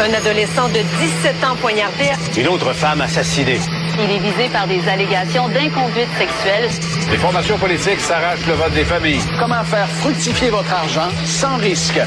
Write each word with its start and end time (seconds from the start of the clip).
Un 0.00 0.12
adolescent 0.14 0.68
de 0.68 0.78
17 0.78 1.44
ans 1.44 1.56
poignardé. 1.60 2.04
Une 2.36 2.48
autre 2.48 2.72
femme 2.72 3.02
assassinée. 3.02 3.60
Il 4.02 4.10
est 4.10 4.18
visé 4.18 4.48
par 4.50 4.66
des 4.66 4.80
allégations 4.88 5.48
d'inconduite 5.48 6.08
sexuelle. 6.18 6.70
Les 7.10 7.18
formations 7.18 7.58
politiques 7.58 8.00
s'arrachent 8.00 8.46
le 8.46 8.54
vote 8.54 8.72
des 8.72 8.84
familles. 8.84 9.20
Comment 9.38 9.62
faire 9.64 9.86
fructifier 9.88 10.48
votre 10.48 10.72
argent 10.72 11.10
sans 11.26 11.56
risque? 11.58 12.00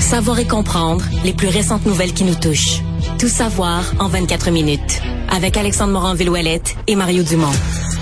Savoir 0.00 0.38
et 0.38 0.46
comprendre 0.46 1.02
les 1.24 1.32
plus 1.32 1.48
récentes 1.48 1.86
nouvelles 1.86 2.12
qui 2.12 2.24
nous 2.24 2.34
touchent. 2.34 2.82
Tout 3.18 3.28
savoir 3.28 3.84
en 3.98 4.08
24 4.08 4.50
minutes. 4.50 5.00
Avec 5.30 5.56
Alexandre 5.56 5.92
Morin-Villouellette 5.92 6.76
et 6.88 6.96
Mario 6.96 7.22
Dumont. 7.22 7.52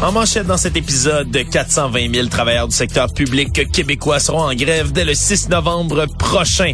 En 0.03 0.13
manchette 0.13 0.47
dans 0.47 0.57
cet 0.57 0.77
épisode, 0.77 1.37
420 1.51 2.15
000 2.15 2.27
travailleurs 2.29 2.69
du 2.69 2.75
secteur 2.75 3.13
public 3.13 3.71
québécois 3.73 4.21
seront 4.21 4.43
en 4.43 4.55
grève 4.55 4.93
dès 4.93 5.05
le 5.05 5.15
6 5.15 5.49
novembre 5.49 6.07
prochain. 6.19 6.73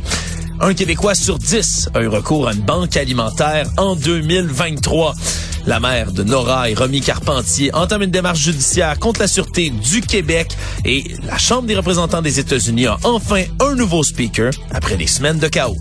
Un 0.61 0.73
Québécois 0.73 1.15
sur 1.15 1.39
10 1.39 1.91
a 1.95 2.01
eu 2.01 2.07
recours 2.07 2.49
à 2.49 2.53
une 2.53 2.61
banque 2.61 2.97
alimentaire 2.97 3.67
en 3.77 3.97
2023. 3.97 5.15
La 5.67 5.81
mère 5.81 6.13
de 6.13 6.23
Nora 6.23 6.71
et 6.71 6.75
Romy 6.75 7.01
Carpentier 7.01 7.75
entame 7.75 8.03
une 8.03 8.11
démarche 8.11 8.41
judiciaire 8.41 8.99
contre 8.99 9.21
la 9.21 9.27
Sûreté 9.27 9.71
du 9.71 10.01
Québec 10.01 10.57
et 10.85 11.17
la 11.25 11.39
Chambre 11.39 11.67
des 11.67 11.75
représentants 11.75 12.23
des 12.23 12.39
États-Unis 12.39 12.87
a 12.87 12.99
enfin 13.03 13.43
un 13.61 13.75
nouveau 13.75 14.03
speaker 14.03 14.53
après 14.71 14.97
des 14.97 15.07
semaines 15.07 15.39
de 15.39 15.49
chaos. 15.49 15.77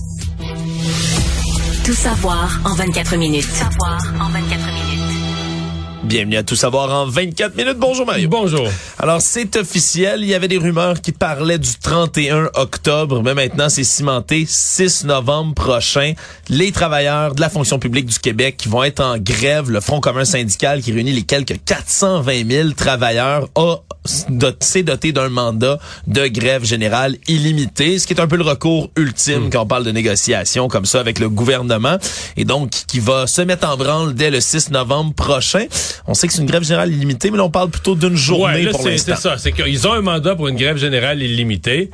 Tout 1.85 1.93
savoir 1.93 2.59
en 2.65 2.73
24 2.73 3.15
minutes. 3.17 3.45
Tout 3.45 3.55
savoir 3.55 4.01
en 4.21 4.29
24 4.29 4.65
minutes. 4.65 4.93
Bienvenue 6.03 6.37
à 6.37 6.43
Tout 6.43 6.55
savoir 6.55 6.89
en 6.89 7.05
24 7.07 7.55
minutes. 7.55 7.77
Bonjour 7.77 8.05
Mario. 8.05 8.27
Bonjour. 8.29 8.67
Alors 9.03 9.21
c'est 9.21 9.57
officiel, 9.57 10.21
il 10.21 10.29
y 10.29 10.33
avait 10.33 10.47
des 10.47 10.57
rumeurs 10.57 11.01
qui 11.01 11.11
parlaient 11.11 11.59
du 11.59 11.71
31 11.77 12.51
octobre, 12.53 13.21
mais 13.21 13.33
maintenant 13.33 13.67
c'est 13.67 13.83
cimenté 13.83 14.45
6 14.47 15.03
novembre 15.03 15.53
prochain. 15.53 16.13
Les 16.47 16.71
travailleurs 16.71 17.35
de 17.35 17.41
la 17.41 17.49
fonction 17.49 17.79
publique 17.79 18.05
du 18.05 18.17
Québec 18.17 18.55
qui 18.57 18.69
vont 18.69 18.81
être 18.81 19.01
en 19.01 19.17
grève, 19.17 19.69
le 19.69 19.81
Front 19.81 19.99
commun 19.99 20.23
syndical 20.23 20.81
qui 20.81 20.93
réunit 20.93 21.11
les 21.11 21.23
quelques 21.23 21.59
420 21.65 22.49
000 22.49 22.69
travailleurs 22.77 23.49
a 23.55 23.75
s'est 24.05 24.83
doté 24.83 25.11
d'un 25.11 25.29
mandat 25.29 25.79
de 26.07 26.27
grève 26.27 26.65
générale 26.65 27.17
illimité, 27.27 27.99
ce 27.99 28.07
qui 28.07 28.13
est 28.13 28.19
un 28.19 28.27
peu 28.27 28.35
le 28.35 28.43
recours 28.43 28.89
ultime 28.97 29.49
quand 29.49 29.61
on 29.61 29.65
parle 29.65 29.85
de 29.85 29.91
négociations 29.91 30.67
comme 30.67 30.85
ça 30.85 30.99
avec 30.99 31.19
le 31.19 31.29
gouvernement, 31.29 31.97
et 32.35 32.45
donc 32.45 32.71
qui 32.87 32.99
va 32.99 33.27
se 33.27 33.41
mettre 33.41 33.67
en 33.67 33.77
branle 33.77 34.13
dès 34.13 34.29
le 34.29 34.41
6 34.41 34.71
novembre 34.71 35.13
prochain. 35.13 35.65
On 36.07 36.13
sait 36.13 36.27
que 36.27 36.33
c'est 36.33 36.41
une 36.41 36.47
grève 36.47 36.63
générale 36.63 36.91
illimitée, 36.91 37.31
mais 37.31 37.37
là, 37.37 37.45
on 37.45 37.49
parle 37.49 37.69
plutôt 37.69 37.95
d'une 37.95 38.15
journée 38.15 38.43
ouais, 38.43 38.63
là, 38.63 38.71
pour 38.71 38.87
c'est, 38.97 39.11
l'instant. 39.11 39.29
c'est 39.29 39.35
ça, 39.35 39.37
c'est 39.37 39.51
qu'ils 39.51 39.87
ont 39.87 39.93
un 39.93 40.01
mandat 40.01 40.35
pour 40.35 40.47
une 40.47 40.55
grève 40.57 40.77
générale 40.77 41.21
illimitée. 41.21 41.91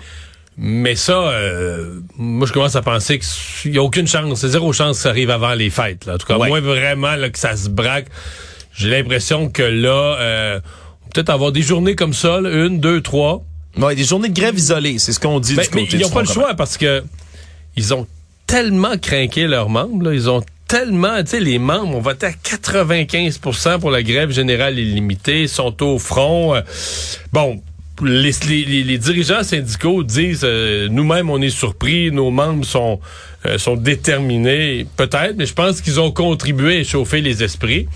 Mais 0.61 0.95
ça, 0.95 1.14
euh, 1.30 2.02
moi, 2.17 2.45
je 2.45 2.52
commence 2.52 2.75
à 2.75 2.81
penser 2.81 3.19
qu'il 3.19 3.72
n'y 3.72 3.78
a 3.78 3.83
aucune 3.83 4.08
chance. 4.08 4.41
C'est 4.41 4.50
zéro 4.50 4.73
chance 4.73 4.97
que 4.97 5.03
ça 5.03 5.09
arrive 5.09 5.30
avant 5.30 5.53
les 5.53 5.69
fêtes. 5.69 6.06
Là. 6.06 6.16
En 6.16 6.17
tout 6.17 6.28
cas, 6.28 6.38
Ouais. 6.38 6.50
moins 6.50 6.59
vraiment 6.59 7.16
là, 7.16 7.30
que 7.30 7.39
ça 7.39 7.56
se 7.56 7.69
braque. 7.69 8.08
J'ai 8.73 8.89
l'impression 8.89 9.50
que 9.50 9.64
là, 9.64 10.17
euh, 10.19 10.59
peut-être 11.14 11.30
avoir 11.30 11.53
des 11.53 11.61
journées 11.61 11.95
comme 11.95 12.14
ça, 12.14 12.41
là, 12.41 12.50
une, 12.66 12.80
deux, 12.81 13.00
trois. 13.02 13.41
Ouais, 13.78 13.95
des 13.95 14.03
journées 14.03 14.28
de 14.30 14.34
grève 14.34 14.58
isolées, 14.58 15.00
c'est 15.00 15.13
ce 15.13 15.19
qu'on 15.22 15.39
dit 15.39 15.56
Ben, 15.56 15.63
du 15.63 15.69
mais 15.75 15.81
côté 15.84 15.94
ils 15.94 15.97
du 16.00 16.03
n'ont 16.03 16.09
pas 16.09 16.22
le 16.23 16.28
choix 16.28 16.53
parce 16.56 16.75
que 16.78 17.03
ils 17.78 17.94
ont 17.94 18.06
tellement 18.45 18.97
craqué 18.97 19.47
leurs 19.47 19.69
membres. 19.69 20.03
là. 20.09 20.13
Ils 20.13 20.30
ont 20.30 20.41
tellement, 20.70 21.22
tu 21.23 21.31
sais, 21.31 21.39
les 21.39 21.58
membres 21.58 21.98
ont 21.98 22.00
voté 22.00 22.28
à 22.28 22.31
95% 22.31 23.80
pour 23.80 23.89
la 23.89 24.03
grève 24.03 24.30
générale 24.30 24.78
illimitée, 24.78 25.48
sont 25.48 25.84
au 25.84 25.98
front. 25.98 26.56
Euh, 26.56 26.62
bon, 27.34 27.59
les, 28.03 28.97
dirigeants 29.00 29.44
syndicaux 29.44 30.03
disent, 30.03 30.42
euh, 30.44 30.88
nous-mêmes, 30.90 31.30
on 31.30 31.42
est 31.42 31.50
surpris, 31.50 32.12
nos 32.12 32.30
membres 32.30 32.66
sont, 32.66 33.00
euh, 33.47 33.58
sont 33.58 33.75
déterminés, 33.75 34.86
peut-être, 34.95 35.36
mais 35.38 35.47
je 35.47 35.53
pense 35.53 35.81
qu'ils 35.81 36.00
ont 36.00 36.12
contribué 36.12 36.78
à 36.78 36.80
échauffer 36.81 37.20
les 37.20 37.44
esprits. 37.44 37.88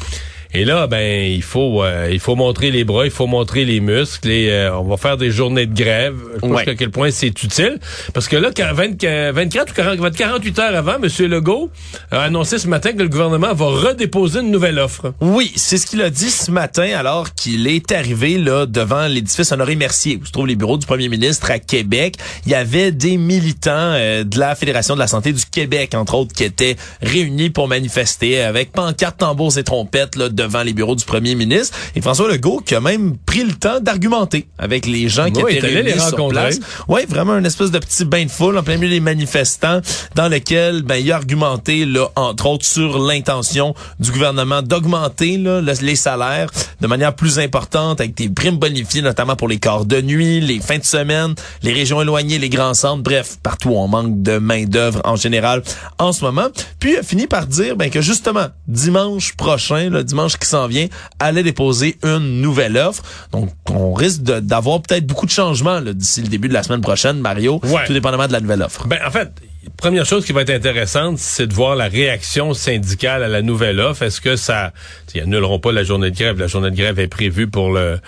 Et 0.55 0.65
là, 0.65 0.85
ben, 0.87 1.31
il 1.31 1.41
faut, 1.41 1.83
euh, 1.83 2.09
il 2.11 2.19
faut 2.19 2.35
montrer 2.35 2.69
les 2.69 2.83
bras, 2.83 3.05
il 3.05 3.11
faut 3.11 3.25
montrer 3.25 3.65
les 3.65 3.79
muscles 3.79 4.29
et 4.29 4.49
euh, 4.51 4.77
on 4.77 4.83
va 4.83 4.97
faire 4.97 5.17
des 5.17 5.31
journées 5.31 5.65
de 5.65 5.73
grève. 5.73 6.15
Je 6.35 6.39
pense 6.41 6.51
Ouais. 6.51 6.63
qu'à 6.65 6.75
quel 6.75 6.91
point 6.91 7.09
c'est 7.09 7.27
utile. 7.43 7.79
Parce 8.13 8.27
que 8.27 8.35
là, 8.35 8.51
quand 8.55 8.71
20 8.73 9.31
24 9.33 9.71
ou 9.71 9.73
40, 9.73 10.15
48 10.15 10.59
heures 10.59 10.75
avant, 10.75 10.95
M. 11.01 11.09
Legault 11.27 11.71
a 12.11 12.21
annoncé 12.21 12.59
ce 12.59 12.67
matin 12.67 12.91
que 12.93 12.99
le 13.01 13.09
gouvernement 13.09 13.53
va 13.53 13.65
redéposer 13.65 14.41
une 14.41 14.51
nouvelle 14.51 14.77
offre. 14.77 15.13
Oui, 15.21 15.51
c'est 15.55 15.77
ce 15.77 15.87
qu'il 15.87 16.01
a 16.03 16.09
dit 16.11 16.29
ce 16.29 16.51
matin 16.51 16.87
alors 16.95 17.33
qu'il 17.33 17.65
est 17.67 17.91
arrivé 17.91 18.37
là 18.37 18.65
devant 18.67 19.07
l'édifice 19.07 19.51
Honoré 19.51 19.75
Mercier 19.75 20.19
où 20.21 20.25
se 20.25 20.31
trouvent 20.31 20.47
les 20.47 20.55
bureaux 20.55 20.77
du 20.77 20.85
premier 20.85 21.09
ministre 21.09 21.49
à 21.49 21.57
Québec. 21.57 22.15
Il 22.45 22.51
y 22.51 22.55
avait 22.55 22.91
des 22.91 23.17
militants 23.17 23.71
euh, 23.73 24.23
de 24.23 24.39
la 24.39 24.53
Fédération 24.53 24.93
de 24.93 24.99
la 24.99 25.07
santé 25.07 25.33
du 25.33 25.43
Québec 25.45 25.95
entre 25.95 26.13
autres 26.13 26.33
qui 26.33 26.43
étaient 26.43 26.75
réunis 27.01 27.49
pour 27.49 27.67
manifester 27.67 28.41
avec 28.41 28.71
pancartes, 28.71 29.17
tambours 29.17 29.57
et 29.57 29.63
trompettes 29.63 30.15
là 30.15 30.29
devant 30.47 30.63
les 30.63 30.73
bureaux 30.73 30.95
du 30.95 31.05
premier 31.05 31.35
ministre 31.35 31.77
et 31.95 32.01
François 32.01 32.31
Legault 32.31 32.61
qui 32.65 32.75
a 32.75 32.81
même 32.81 33.17
pris 33.17 33.43
le 33.43 33.53
temps 33.53 33.79
d'argumenter 33.79 34.47
avec 34.57 34.85
les 34.85 35.09
gens 35.09 35.29
qui 35.29 35.43
Oui, 35.43 35.53
il 35.53 35.57
étaient 35.57 35.67
réunis 35.67 35.93
les 35.93 35.99
sur 35.99 36.27
place. 36.27 36.59
Ouais, 36.87 37.05
vraiment 37.05 37.37
une 37.37 37.45
espèce 37.45 37.71
de 37.71 37.79
petit 37.79 38.05
bain 38.05 38.25
de 38.25 38.31
foule 38.31 38.57
en 38.57 38.63
plein 38.63 38.77
milieu 38.77 38.89
des 38.89 38.99
manifestants 38.99 39.81
dans 40.15 40.27
lequel 40.27 40.83
ben 40.83 40.95
il 40.95 41.11
a 41.11 41.15
argumenté 41.15 41.85
là 41.85 42.07
entre 42.15 42.47
autres 42.47 42.65
sur 42.65 42.99
l'intention 42.99 43.73
du 43.99 44.11
gouvernement 44.11 44.61
d'augmenter 44.61 45.37
les 45.37 45.95
salaires 45.95 46.49
de 46.81 46.87
manière 46.87 47.15
plus 47.15 47.39
importante 47.39 48.01
avec 48.01 48.15
des 48.15 48.29
primes 48.29 48.57
bonifiées 48.57 49.01
notamment 49.01 49.35
pour 49.35 49.47
les 49.47 49.57
corps 49.57 49.85
de 49.85 50.01
nuit, 50.01 50.41
les 50.41 50.59
fins 50.59 50.77
de 50.77 50.83
semaine, 50.83 51.35
les 51.61 51.73
régions 51.73 52.01
éloignées, 52.01 52.39
les 52.39 52.49
grands 52.49 52.73
centres, 52.73 53.03
bref, 53.03 53.37
partout 53.41 53.69
on 53.69 53.87
manque 53.87 54.21
de 54.21 54.37
main-d'œuvre 54.37 55.01
en 55.05 55.15
général 55.15 55.63
en 55.99 56.11
ce 56.11 56.23
moment. 56.23 56.47
Puis 56.79 56.93
il 56.93 56.97
a 56.97 57.03
fini 57.03 57.27
par 57.27 57.47
dire 57.47 57.75
ben 57.75 57.89
que 57.89 58.01
justement 58.01 58.47
dimanche 58.67 59.35
prochain, 59.35 59.89
le 59.89 60.03
dimanche 60.03 60.32
qui 60.37 60.47
s'en 60.47 60.67
vient, 60.67 60.87
allait 61.19 61.43
déposer 61.43 61.97
une 62.03 62.41
nouvelle 62.41 62.77
offre. 62.77 63.03
Donc 63.31 63.49
on 63.69 63.93
risque 63.93 64.21
d'avoir 64.21 64.81
peut-être 64.81 65.05
beaucoup 65.05 65.25
de 65.25 65.31
changements 65.31 65.81
d'ici 65.81 66.21
le 66.21 66.27
début 66.27 66.47
de 66.47 66.53
la 66.53 66.63
semaine 66.63 66.81
prochaine, 66.81 67.19
Mario, 67.19 67.59
Ouais. 67.63 67.85
tout 67.85 67.93
dépendamment 67.93 68.27
de 68.27 68.33
la 68.33 68.39
nouvelle 68.41 68.61
offre. 68.61 68.87
Ben, 68.87 68.99
en 69.05 69.11
fait, 69.11 69.29
première 69.77 70.05
chose 70.05 70.25
qui 70.25 70.33
va 70.33 70.41
être 70.41 70.49
intéressante, 70.49 71.17
c'est 71.17 71.47
de 71.47 71.53
voir 71.53 71.75
la 71.75 71.87
réaction 71.87 72.53
syndicale 72.53 73.23
à 73.23 73.27
la 73.27 73.41
nouvelle 73.41 73.79
offre. 73.79 74.03
Est-ce 74.03 74.21
que 74.21 74.35
ça... 74.35 74.71
Ils 75.15 75.21
annuleront 75.21 75.59
pas 75.59 75.71
la 75.71 75.83
journée 75.83 76.09
de 76.11 76.15
grève. 76.17 76.39
La 76.39 76.47
journée 76.47 76.71
de 76.71 76.75
grève 76.75 76.99
est 76.99 77.07
prévue 77.07 77.47
pour 77.47 77.71
le... 77.71 77.99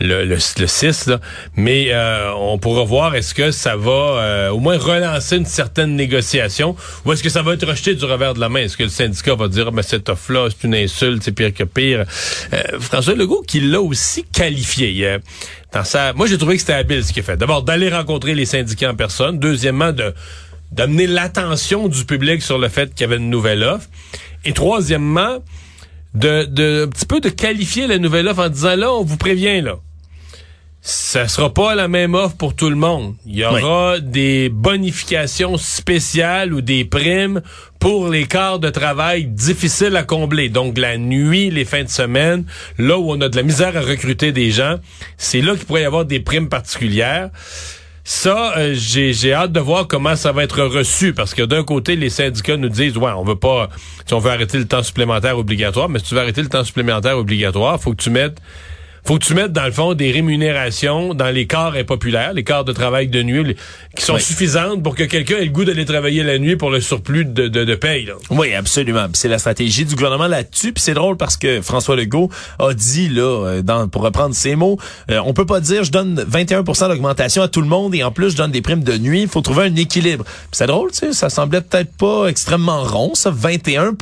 Le, 0.00 0.24
le, 0.24 0.36
le 0.36 0.66
6, 0.66 1.06
là. 1.06 1.20
mais 1.56 1.86
euh, 1.90 2.32
on 2.36 2.58
pourra 2.58 2.84
voir 2.84 3.14
est-ce 3.14 3.32
que 3.34 3.50
ça 3.52 3.76
va 3.76 3.90
euh, 3.92 4.48
au 4.50 4.58
moins 4.58 4.76
relancer 4.76 5.36
une 5.36 5.46
certaine 5.46 5.94
négociation 5.94 6.74
ou 7.04 7.12
est-ce 7.12 7.22
que 7.22 7.28
ça 7.28 7.42
va 7.42 7.54
être 7.54 7.66
rejeté 7.66 7.94
du 7.94 8.04
revers 8.04 8.34
de 8.34 8.40
la 8.40 8.48
main? 8.48 8.60
Est-ce 8.60 8.76
que 8.76 8.82
le 8.82 8.88
syndicat 8.88 9.34
va 9.34 9.48
dire, 9.48 9.70
mais 9.72 9.82
cette 9.82 10.08
offre-là, 10.08 10.48
c'est 10.50 10.66
une 10.66 10.74
insulte, 10.74 11.22
c'est 11.22 11.32
pire 11.32 11.54
que 11.54 11.64
pire? 11.64 12.04
Euh, 12.52 12.62
François 12.80 13.14
Legault 13.14 13.42
qui 13.46 13.60
l'a 13.60 13.80
aussi 13.80 14.24
qualifié. 14.24 15.06
euh, 15.06 15.18
dans 15.72 15.84
sa... 15.84 16.12
Moi, 16.12 16.26
j'ai 16.26 16.38
trouvé 16.38 16.54
que 16.54 16.60
c'était 16.60 16.72
habile 16.74 17.04
ce 17.04 17.12
qu'il 17.12 17.22
fait. 17.22 17.36
D'abord, 17.36 17.62
d'aller 17.62 17.88
rencontrer 17.88 18.34
les 18.34 18.46
syndicats 18.46 18.90
en 18.90 18.94
personne. 18.96 19.38
Deuxièmement, 19.38 19.92
de 19.92 20.14
d'amener 20.72 21.06
l'attention 21.06 21.86
du 21.86 22.04
public 22.04 22.42
sur 22.42 22.58
le 22.58 22.68
fait 22.68 22.92
qu'il 22.92 23.02
y 23.02 23.04
avait 23.04 23.18
une 23.18 23.30
nouvelle 23.30 23.62
offre. 23.62 23.86
Et 24.44 24.52
troisièmement, 24.52 25.38
de, 26.14 26.44
de 26.44 26.84
un 26.86 26.88
petit 26.88 27.06
peu 27.06 27.20
de 27.20 27.28
qualifier 27.28 27.86
la 27.86 27.98
nouvelle 27.98 28.26
offre 28.28 28.40
en 28.40 28.48
disant 28.48 28.74
là, 28.76 28.92
on 28.92 29.04
vous 29.04 29.16
prévient 29.16 29.60
là. 29.60 29.76
Ça 30.86 31.28
sera 31.28 31.48
pas 31.48 31.74
la 31.74 31.88
même 31.88 32.14
offre 32.14 32.36
pour 32.36 32.54
tout 32.54 32.68
le 32.68 32.76
monde. 32.76 33.14
Il 33.24 33.36
y 33.36 33.44
aura 33.46 34.00
des 34.00 34.50
bonifications 34.50 35.56
spéciales 35.56 36.52
ou 36.52 36.60
des 36.60 36.84
primes 36.84 37.40
pour 37.80 38.10
les 38.10 38.26
quarts 38.26 38.58
de 38.58 38.68
travail 38.68 39.24
difficiles 39.24 39.96
à 39.96 40.02
combler. 40.02 40.50
Donc 40.50 40.76
la 40.76 40.98
nuit, 40.98 41.48
les 41.48 41.64
fins 41.64 41.84
de 41.84 41.88
semaine, 41.88 42.44
là 42.76 42.98
où 42.98 43.10
on 43.10 43.20
a 43.22 43.30
de 43.30 43.36
la 43.36 43.42
misère 43.42 43.74
à 43.78 43.80
recruter 43.80 44.30
des 44.30 44.50
gens, 44.50 44.76
c'est 45.16 45.40
là 45.40 45.56
qu'il 45.56 45.64
pourrait 45.64 45.82
y 45.82 45.86
avoir 45.86 46.04
des 46.04 46.20
primes 46.20 46.50
particulières. 46.50 47.30
Ça, 48.04 48.52
euh, 48.58 48.74
j'ai 48.76 49.14
j'ai 49.14 49.32
hâte 49.32 49.52
de 49.52 49.60
voir 49.60 49.88
comment 49.88 50.16
ça 50.16 50.32
va 50.32 50.44
être 50.44 50.62
reçu 50.64 51.14
parce 51.14 51.32
que 51.32 51.40
d'un 51.40 51.64
côté, 51.64 51.96
les 51.96 52.10
syndicats 52.10 52.58
nous 52.58 52.68
disent 52.68 52.98
ouais, 52.98 53.12
on 53.16 53.24
veut 53.24 53.36
pas, 53.36 53.70
si 54.04 54.12
on 54.12 54.18
veut 54.18 54.30
arrêter 54.30 54.58
le 54.58 54.66
temps 54.66 54.82
supplémentaire 54.82 55.38
obligatoire, 55.38 55.88
mais 55.88 55.98
si 55.98 56.04
tu 56.04 56.14
veux 56.14 56.20
arrêter 56.20 56.42
le 56.42 56.50
temps 56.50 56.62
supplémentaire 56.62 57.16
obligatoire, 57.16 57.80
faut 57.80 57.92
que 57.92 58.02
tu 58.02 58.10
mettes 58.10 58.36
faut 59.04 59.18
que 59.18 59.24
tu 59.24 59.34
mettes 59.34 59.52
dans 59.52 59.64
le 59.64 59.72
fond 59.72 59.94
des 59.94 60.10
rémunérations 60.12 61.14
dans 61.14 61.30
les 61.30 61.46
corps 61.46 61.74
impopulaires, 61.74 62.32
les 62.32 62.44
corps 62.44 62.64
de 62.64 62.72
travail 62.72 63.08
de 63.08 63.22
nuit, 63.22 63.44
les- 63.44 63.56
qui 63.96 64.04
sont 64.04 64.14
Oui. 64.14 64.20
suffisantes 64.22 64.82
pour 64.82 64.94
que 64.94 65.04
quelqu'un 65.04 65.36
ait 65.36 65.44
le 65.44 65.50
goût 65.50 65.64
d'aller 65.64 65.84
travailler 65.84 66.22
la 66.22 66.38
nuit 66.38 66.56
pour 66.56 66.70
le 66.70 66.80
surplus 66.80 67.24
de, 67.24 67.48
de, 67.48 67.64
de 67.64 67.74
paye. 67.74 68.06
Là. 68.06 68.14
Oui, 68.30 68.54
absolument. 68.54 69.06
C'est 69.12 69.28
la 69.28 69.38
stratégie 69.38 69.84
du 69.84 69.94
gouvernement 69.94 70.26
là-dessus. 70.26 70.72
Puis 70.72 70.82
c'est 70.82 70.94
drôle 70.94 71.16
parce 71.16 71.36
que 71.36 71.60
François 71.60 71.96
Legault 71.96 72.30
a 72.58 72.72
dit 72.74 73.08
là, 73.08 73.22
euh, 73.46 73.62
dans, 73.62 73.88
pour 73.88 74.02
reprendre 74.02 74.34
ses 74.34 74.56
mots, 74.56 74.78
euh, 75.10 75.20
on 75.24 75.34
peut 75.34 75.46
pas 75.46 75.60
dire 75.60 75.84
je 75.84 75.90
donne 75.92 76.24
21% 76.28 76.88
d'augmentation 76.88 77.42
à 77.42 77.48
tout 77.48 77.60
le 77.60 77.68
monde 77.68 77.94
et 77.94 78.02
en 78.02 78.10
plus 78.10 78.30
je 78.30 78.36
donne 78.36 78.50
des 78.50 78.62
primes 78.62 78.84
de 78.84 78.96
nuit. 78.96 79.22
Il 79.22 79.28
faut 79.28 79.40
trouver 79.42 79.64
un 79.64 79.76
équilibre. 79.76 80.24
C'est 80.52 80.66
drôle, 80.66 80.90
tu 80.92 80.98
sais, 80.98 81.12
ça 81.12 81.28
semblait 81.30 81.60
peut-être 81.60 81.94
pas 81.96 82.26
extrêmement 82.28 82.82
rond, 82.84 83.14
ça, 83.14 83.30
21 83.30 83.92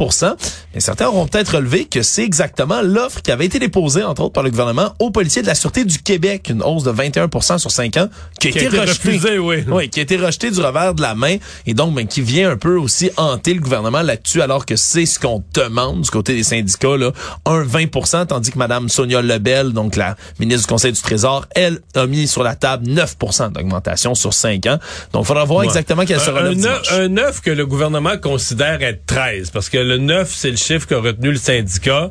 Mais 0.75 0.81
certains 0.81 1.08
auront 1.08 1.26
peut-être 1.26 1.56
relevé 1.56 1.84
que 1.87 2.02
c'est 2.02 2.22
exactement 2.25 2.82
l'offre 2.82 3.20
qui 3.22 3.31
avait 3.31 3.46
été 3.46 3.58
déposée 3.58 4.02
entre 4.04 4.22
autres 4.22 4.32
par 4.32 4.43
le 4.43 4.50
gouvernement 4.50 4.92
aux 4.99 5.11
policiers 5.11 5.43
de 5.43 5.47
la 5.47 5.55
Sûreté 5.55 5.85
du 5.85 5.99
Québec, 5.99 6.49
une 6.50 6.62
hausse 6.62 6.85
de 6.85 6.93
21% 6.93 7.59
sur 7.59 7.71
5 7.71 7.97
ans, 7.97 8.09
qui 8.39 8.49
a, 8.49 8.50
Qui 8.53 8.59
a 8.59 8.62
été, 8.62 8.67
été 8.77 8.79
rejetée. 8.81 9.09
refusée, 9.09 9.39
oui. 9.39 9.65
Oui, 9.69 9.89
qui 9.89 10.00
a 10.00 10.03
été 10.03 10.17
rejeté 10.17 10.50
du 10.50 10.61
revers 10.61 10.94
de 10.94 11.03
la 11.03 11.15
main 11.15 11.37
et 11.67 11.75
donc 11.75 11.94
ben, 11.94 12.06
qui 12.06 12.21
vient 12.21 12.50
un 12.50 12.56
peu 12.56 12.77
aussi 12.79 13.11
hanter 13.17 13.55
le 13.55 13.61
gouvernement 13.61 14.03
là-dessus 14.03 14.43
alors 14.43 14.67
que 14.67 14.77
c'est 14.77 15.06
ce 15.06 15.19
qu'on 15.19 15.43
demande 15.55 16.03
du 16.03 16.11
côté 16.11 16.35
des 16.35 16.43
syndicats, 16.43 16.97
là, 16.97 17.12
un 17.47 17.62
20% 17.65 18.27
tandis 18.27 18.50
que 18.50 18.59
Mme 18.59 18.89
Sonia 18.89 19.23
Lebel, 19.23 19.73
donc 19.73 19.97
la 19.97 20.17
ministre 20.39 20.62
du 20.69 20.73
Conseil 20.73 20.93
du 20.93 21.00
Trésor, 21.00 21.47
elle 21.55 21.81
a 21.95 22.06
mis 22.06 22.27
sur 22.29 22.43
la 22.43 22.55
table 22.55 22.87
9% 22.88 23.53
d'augmentation 23.53 24.15
sur 24.15 24.33
5 24.35 24.67
ans. 24.67 24.79
Donc, 25.12 25.25
il 25.25 25.27
faudra 25.27 25.45
voir 25.45 25.61
Ouais. 25.61 25.67
exactement 25.67 26.05
quelle 26.05 26.21
sera 26.21 26.41
un, 26.43 26.55
un 26.99 27.09
9 27.09 27.41
que 27.41 27.50
le 27.50 27.67
gouvernement 27.67 28.17
considère 28.19 28.83
être 28.83 29.05
13, 29.06 29.50
parce 29.50 29.69
que 29.69 29.79
le 29.79 29.99
9, 29.99 30.33
c'est 30.35 30.50
le 30.50 30.56
chiffre 30.56 30.87
qu'a 30.87 30.99
retenu 30.99 31.31
le 31.31 31.37
syndicat 31.38 32.11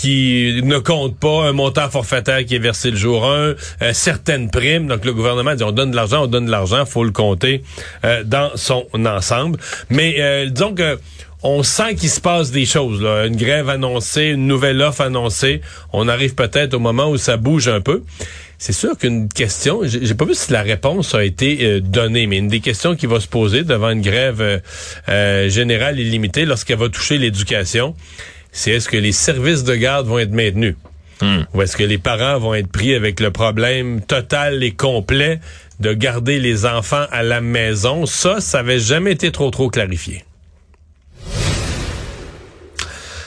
qui 0.00 0.60
ne 0.64 0.78
compte 0.78 1.16
pas 1.18 1.44
un 1.44 1.52
montant 1.52 1.90
forfaitaire 1.90 2.44
qui 2.46 2.54
est 2.54 2.60
versé 2.60 2.90
le 2.90 2.96
jour 2.96 3.26
1, 3.26 3.28
euh, 3.32 3.54
certaines 3.92 4.50
primes. 4.50 4.86
Donc 4.86 5.04
le 5.04 5.12
gouvernement 5.12 5.54
dit 5.54 5.62
on 5.62 5.72
donne 5.72 5.90
de 5.90 5.96
l'argent, 5.96 6.24
on 6.24 6.26
donne 6.26 6.46
de 6.46 6.50
l'argent, 6.50 6.86
faut 6.86 7.04
le 7.04 7.10
compter 7.10 7.62
euh, 8.04 8.24
dans 8.24 8.50
son 8.54 8.86
ensemble. 8.94 9.58
Mais 9.90 10.16
euh, 10.18 10.46
disons 10.46 10.74
que 10.74 10.98
on 11.42 11.62
sent 11.62 11.94
qu'il 11.94 12.10
se 12.10 12.20
passe 12.20 12.50
des 12.50 12.66
choses. 12.66 13.00
Là. 13.02 13.26
Une 13.26 13.36
grève 13.36 13.68
annoncée, 13.68 14.26
une 14.28 14.46
nouvelle 14.46 14.80
offre 14.82 15.02
annoncée. 15.02 15.62
On 15.92 16.08
arrive 16.08 16.34
peut-être 16.34 16.74
au 16.74 16.78
moment 16.78 17.08
où 17.08 17.16
ça 17.16 17.36
bouge 17.36 17.68
un 17.68 17.80
peu. 17.80 18.02
C'est 18.62 18.74
sûr 18.74 18.98
qu'une 18.98 19.26
question, 19.26 19.80
j'ai 19.84 20.14
pas 20.14 20.26
vu 20.26 20.34
si 20.34 20.52
la 20.52 20.60
réponse 20.60 21.14
a 21.14 21.24
été 21.24 21.60
euh, 21.62 21.80
donnée, 21.80 22.26
mais 22.26 22.36
une 22.36 22.48
des 22.48 22.60
questions 22.60 22.94
qui 22.94 23.06
va 23.06 23.18
se 23.18 23.26
poser 23.26 23.64
devant 23.64 23.88
une 23.88 24.02
grève 24.02 24.42
euh, 24.42 24.58
euh, 25.08 25.48
générale 25.48 25.98
illimitée 25.98 26.44
lorsqu'elle 26.44 26.76
va 26.76 26.90
toucher 26.90 27.16
l'éducation, 27.16 27.94
c'est 28.52 28.72
est-ce 28.72 28.88
que 28.88 28.96
les 28.96 29.12
services 29.12 29.64
de 29.64 29.74
garde 29.74 30.06
vont 30.06 30.18
être 30.18 30.32
maintenus? 30.32 30.76
Ou 31.52 31.60
est-ce 31.60 31.76
que 31.76 31.82
les 31.82 31.98
parents 31.98 32.38
vont 32.38 32.54
être 32.54 32.70
pris 32.72 32.94
avec 32.94 33.20
le 33.20 33.30
problème 33.30 34.00
total 34.00 34.62
et 34.62 34.70
complet 34.70 35.38
de 35.78 35.92
garder 35.92 36.38
les 36.38 36.64
enfants 36.64 37.04
à 37.10 37.22
la 37.22 37.42
maison? 37.42 38.06
Ça, 38.06 38.40
ça 38.40 38.60
avait 38.60 38.80
jamais 38.80 39.12
été 39.12 39.30
trop 39.30 39.50
trop 39.50 39.68
clarifié. 39.68 40.24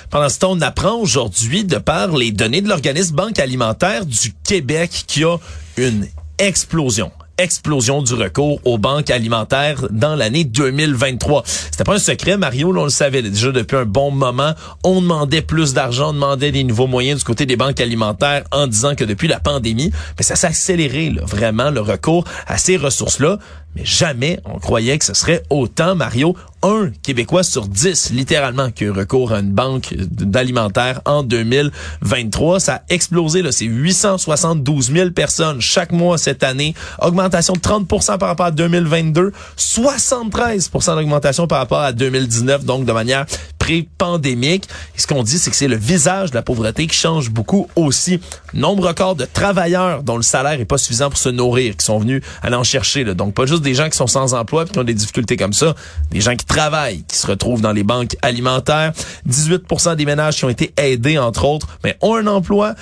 Pendant 0.09 0.29
ce 0.29 0.39
temps, 0.39 0.51
on 0.51 0.61
apprend 0.61 0.95
aujourd'hui, 0.95 1.63
de 1.63 1.77
par 1.77 2.15
les 2.15 2.31
données 2.31 2.61
de 2.61 2.69
l'organisme 2.69 3.15
Banque 3.15 3.39
alimentaire 3.39 4.05
du 4.05 4.33
Québec, 4.43 5.05
qu'il 5.07 5.23
y 5.23 5.25
a 5.25 5.37
une 5.77 6.07
explosion 6.37 7.11
explosion 7.37 8.01
du 8.01 8.13
recours 8.13 8.59
aux 8.63 8.77
banques 8.77 9.09
alimentaires 9.09 9.87
dans 9.89 10.15
l'année 10.15 10.43
2023. 10.43 11.43
C'était 11.45 11.83
pas 11.83 11.95
un 11.95 11.99
secret, 11.99 12.37
Mario, 12.37 12.69
on 12.77 12.83
le 12.83 12.89
savait 12.89 13.21
déjà 13.21 13.51
depuis 13.51 13.77
un 13.77 13.85
bon 13.85 14.11
moment. 14.11 14.53
On 14.83 15.01
demandait 15.01 15.41
plus 15.41 15.73
d'argent, 15.73 16.09
on 16.09 16.13
demandait 16.13 16.51
des 16.51 16.63
nouveaux 16.63 16.87
moyens 16.87 17.19
du 17.19 17.25
côté 17.25 17.45
des 17.45 17.55
banques 17.55 17.81
alimentaires 17.81 18.43
en 18.51 18.67
disant 18.67 18.95
que 18.95 19.03
depuis 19.03 19.27
la 19.27 19.39
pandémie, 19.39 19.91
mais 20.17 20.23
ça 20.23 20.35
là, 20.35 21.21
vraiment 21.25 21.71
le 21.71 21.81
recours 21.81 22.25
à 22.47 22.57
ces 22.57 22.77
ressources-là. 22.77 23.39
Mais 23.75 23.85
jamais 23.85 24.39
on 24.45 24.59
croyait 24.59 24.97
que 24.97 25.05
ce 25.05 25.13
serait 25.13 25.43
autant, 25.49 25.95
Mario. 25.95 26.35
Un 26.61 26.91
Québécois 27.01 27.43
sur 27.43 27.67
dix, 27.67 28.11
littéralement, 28.11 28.71
qui 28.71 28.85
a 28.85 28.87
eu 28.87 28.91
recours 28.91 29.33
à 29.33 29.39
une 29.39 29.51
banque 29.51 29.93
d'alimentaire 29.97 31.01
en 31.05 31.21
2023. 31.23 32.61
Ça 32.61 32.75
a 32.75 32.81
explosé, 32.87 33.41
là. 33.41 33.51
C'est 33.51 33.65
872 33.65 34.91
000 34.93 35.09
personnes 35.11 35.59
chaque 35.59 35.91
mois 35.91 36.17
cette 36.17 36.41
année. 36.41 36.73
Augmentation 37.01 37.53
de 37.53 37.59
30% 37.59 38.17
par 38.17 38.29
rapport 38.29 38.45
à 38.45 38.51
2022. 38.51 39.33
73% 39.57 40.95
d'augmentation 40.95 41.47
par 41.47 41.57
rapport 41.57 41.81
à 41.81 41.91
2019, 41.91 42.63
donc 42.63 42.85
de 42.85 42.93
manière 42.93 43.25
pré-pandémique. 43.63 44.67
Et 44.97 44.99
ce 44.99 45.07
qu'on 45.07 45.23
dit, 45.23 45.39
c'est 45.39 45.49
que 45.49 45.55
c'est 45.55 45.69
le 45.69 45.77
visage 45.77 46.31
de 46.31 46.35
la 46.35 46.41
pauvreté 46.41 46.85
qui 46.85 46.97
change 46.97 47.29
beaucoup 47.29 47.69
aussi. 47.77 48.19
Nombre 48.53 48.87
record 48.87 49.15
de 49.15 49.23
travailleurs 49.23 50.03
dont 50.03 50.17
le 50.17 50.21
salaire 50.21 50.59
est 50.59 50.65
pas 50.65 50.77
suffisant 50.77 51.09
pour 51.09 51.17
se 51.17 51.29
nourrir, 51.29 51.77
qui 51.77 51.85
sont 51.85 51.97
venus 51.97 52.21
aller 52.41 52.57
en 52.57 52.65
chercher. 52.65 53.05
Là. 53.05 53.13
Donc, 53.13 53.33
pas 53.33 53.45
juste 53.45 53.61
des 53.61 53.73
gens 53.73 53.89
qui 53.89 53.95
sont 53.95 54.07
sans 54.07 54.33
emploi 54.33 54.65
et 54.65 54.69
qui 54.69 54.77
ont 54.79 54.83
des 54.83 54.93
difficultés 54.93 55.37
comme 55.37 55.53
ça, 55.53 55.75
des 56.11 56.19
gens 56.19 56.35
qui 56.35 56.45
travaillent, 56.45 57.03
qui 57.03 57.15
se 57.15 57.25
retrouvent 57.25 57.61
dans 57.61 57.71
les 57.71 57.83
banques 57.83 58.17
alimentaires. 58.21 58.91
18 59.27 59.95
des 59.95 60.05
ménages 60.05 60.35
qui 60.35 60.43
ont 60.43 60.49
été 60.49 60.73
aidés, 60.75 61.17
entre 61.17 61.45
autres, 61.45 61.67
mais 61.85 61.97
ont 62.01 62.15
un 62.15 62.27
emploi. 62.27 62.75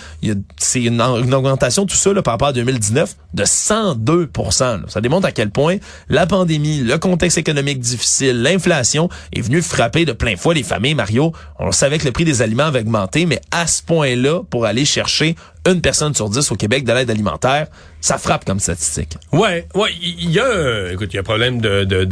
C'est 0.57 0.81
une, 0.81 0.99
une 0.99 1.33
augmentation, 1.35 1.85
tout 1.85 1.95
ça, 1.95 2.11
là, 2.11 2.23
par 2.23 2.33
rapport 2.33 2.47
à 2.47 2.53
2019, 2.53 3.15
de 3.35 3.45
102 3.45 4.29
là. 4.59 4.79
Ça 4.87 4.99
démontre 4.99 5.27
à 5.27 5.31
quel 5.31 5.51
point 5.51 5.77
la 6.09 6.25
pandémie, 6.25 6.79
le 6.79 6.97
contexte 6.97 7.37
économique 7.37 7.79
difficile, 7.79 8.41
l'inflation 8.41 9.09
est 9.31 9.41
venu 9.41 9.61
frapper 9.61 10.05
de 10.05 10.11
plein 10.11 10.35
fouet 10.35 10.55
les 10.55 10.63
familles. 10.73 10.95
Mario, 10.95 11.33
on 11.59 11.71
savait 11.71 11.97
que 11.99 12.05
le 12.05 12.11
prix 12.11 12.25
des 12.25 12.41
aliments 12.41 12.65
avait 12.65 12.79
augmenté, 12.81 13.25
mais 13.25 13.41
à 13.51 13.67
ce 13.67 13.81
point-là, 13.83 14.41
pour 14.49 14.65
aller 14.65 14.85
chercher 14.85 15.35
une 15.67 15.81
personne 15.81 16.15
sur 16.15 16.29
dix 16.29 16.51
au 16.51 16.55
Québec 16.55 16.83
de 16.85 16.93
l'aide 16.93 17.09
alimentaire, 17.11 17.67
ça 17.99 18.17
frappe 18.17 18.45
comme 18.45 18.59
statistique. 18.59 19.17
Ouais, 19.31 19.67
ouais, 19.75 19.91
il 20.01 20.31
y, 20.31 20.39
a, 20.39 20.45
un- 20.45 20.91
écoute, 20.91 21.09
il 21.11 21.15
y 21.15 21.17
a 21.17 21.21
un 21.21 21.23
problème 21.23 21.61
de, 21.61 21.83
de- 21.83 22.03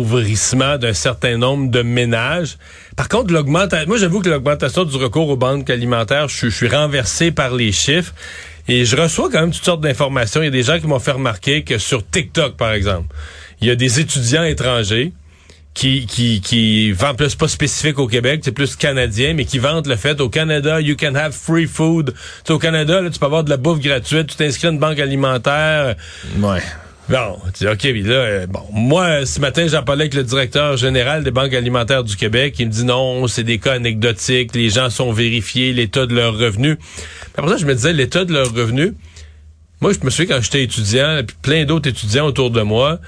d'appauvrissement 0.00 0.78
d'un 0.78 0.94
certain 0.94 1.36
nombre 1.36 1.70
de 1.70 1.82
ménages. 1.82 2.56
Par 2.96 3.08
contre, 3.08 3.32
l'augmentation, 3.32 3.86
moi 3.88 3.98
j'avoue 3.98 4.20
que 4.20 4.28
l'augmentation 4.28 4.84
du 4.84 4.96
recours 4.96 5.28
aux 5.28 5.36
banques 5.36 5.68
alimentaires, 5.70 6.28
je, 6.28 6.48
je 6.48 6.54
suis 6.54 6.68
renversé 6.68 7.30
par 7.32 7.54
les 7.54 7.72
chiffres 7.72 8.14
et 8.68 8.84
je 8.84 8.96
reçois 8.96 9.28
quand 9.30 9.40
même 9.40 9.52
toutes 9.52 9.64
sortes 9.64 9.80
d'informations. 9.82 10.40
Il 10.42 10.46
y 10.46 10.48
a 10.48 10.50
des 10.50 10.62
gens 10.62 10.78
qui 10.80 10.86
m'ont 10.86 10.98
fait 10.98 11.12
remarquer 11.12 11.62
que 11.64 11.78
sur 11.78 12.08
TikTok, 12.08 12.56
par 12.56 12.72
exemple, 12.72 13.14
il 13.60 13.68
y 13.68 13.70
a 13.70 13.76
des 13.76 14.00
étudiants 14.00 14.44
étrangers 14.44 15.12
qui, 15.76 16.06
qui, 16.06 16.40
qui 16.40 16.90
vendent 16.92 17.18
plus 17.18 17.34
pas 17.34 17.48
spécifique 17.48 17.98
au 17.98 18.08
Québec, 18.08 18.40
c'est 18.42 18.50
plus 18.50 18.74
canadien, 18.76 19.34
mais 19.34 19.44
qui 19.44 19.58
vantent 19.58 19.86
le 19.86 19.96
fait 19.96 20.22
au 20.22 20.30
Canada, 20.30 20.80
you 20.80 20.96
can 20.98 21.14
have 21.14 21.32
free 21.32 21.66
food. 21.66 22.14
Tu 22.14 22.20
sais, 22.46 22.52
au 22.54 22.58
Canada, 22.58 23.02
là, 23.02 23.10
tu 23.10 23.18
peux 23.18 23.26
avoir 23.26 23.44
de 23.44 23.50
la 23.50 23.58
bouffe 23.58 23.80
gratuite, 23.80 24.28
tu 24.28 24.36
t'inscris 24.36 24.68
à 24.68 24.70
une 24.70 24.78
banque 24.78 24.98
alimentaire. 24.98 25.94
Ouais. 26.38 26.62
Bon, 27.10 27.36
tu 27.52 27.64
dis, 27.64 27.68
OK, 27.68 27.84
mais 27.84 28.00
là, 28.00 28.14
euh, 28.14 28.46
bon, 28.46 28.62
moi, 28.72 29.26
ce 29.26 29.38
matin, 29.38 29.66
j'en 29.68 29.82
parlais 29.82 30.04
avec 30.04 30.14
le 30.14 30.24
directeur 30.24 30.78
général 30.78 31.22
des 31.22 31.30
banques 31.30 31.52
alimentaires 31.52 32.04
du 32.04 32.16
Québec. 32.16 32.56
Il 32.58 32.68
me 32.68 32.72
dit 32.72 32.84
non, 32.84 33.26
c'est 33.26 33.44
des 33.44 33.58
cas 33.58 33.74
anecdotiques, 33.74 34.54
les 34.54 34.70
gens 34.70 34.88
sont 34.88 35.12
vérifiés, 35.12 35.74
l'état 35.74 36.06
de 36.06 36.14
leurs 36.14 36.38
revenus. 36.38 36.78
Après 37.36 37.52
ça, 37.52 37.56
je 37.58 37.66
me 37.66 37.74
disais, 37.74 37.92
l'état 37.92 38.24
de 38.24 38.32
leurs 38.32 38.52
revenus, 38.52 38.94
moi, 39.82 39.92
je 39.92 39.98
me 40.02 40.08
souviens 40.08 40.36
quand 40.36 40.42
j'étais 40.42 40.62
étudiant, 40.62 41.20
puis 41.24 41.36
plein 41.42 41.66
d'autres 41.66 41.90
étudiants 41.90 42.24
autour 42.24 42.50
de 42.50 42.62
moi, 42.62 42.98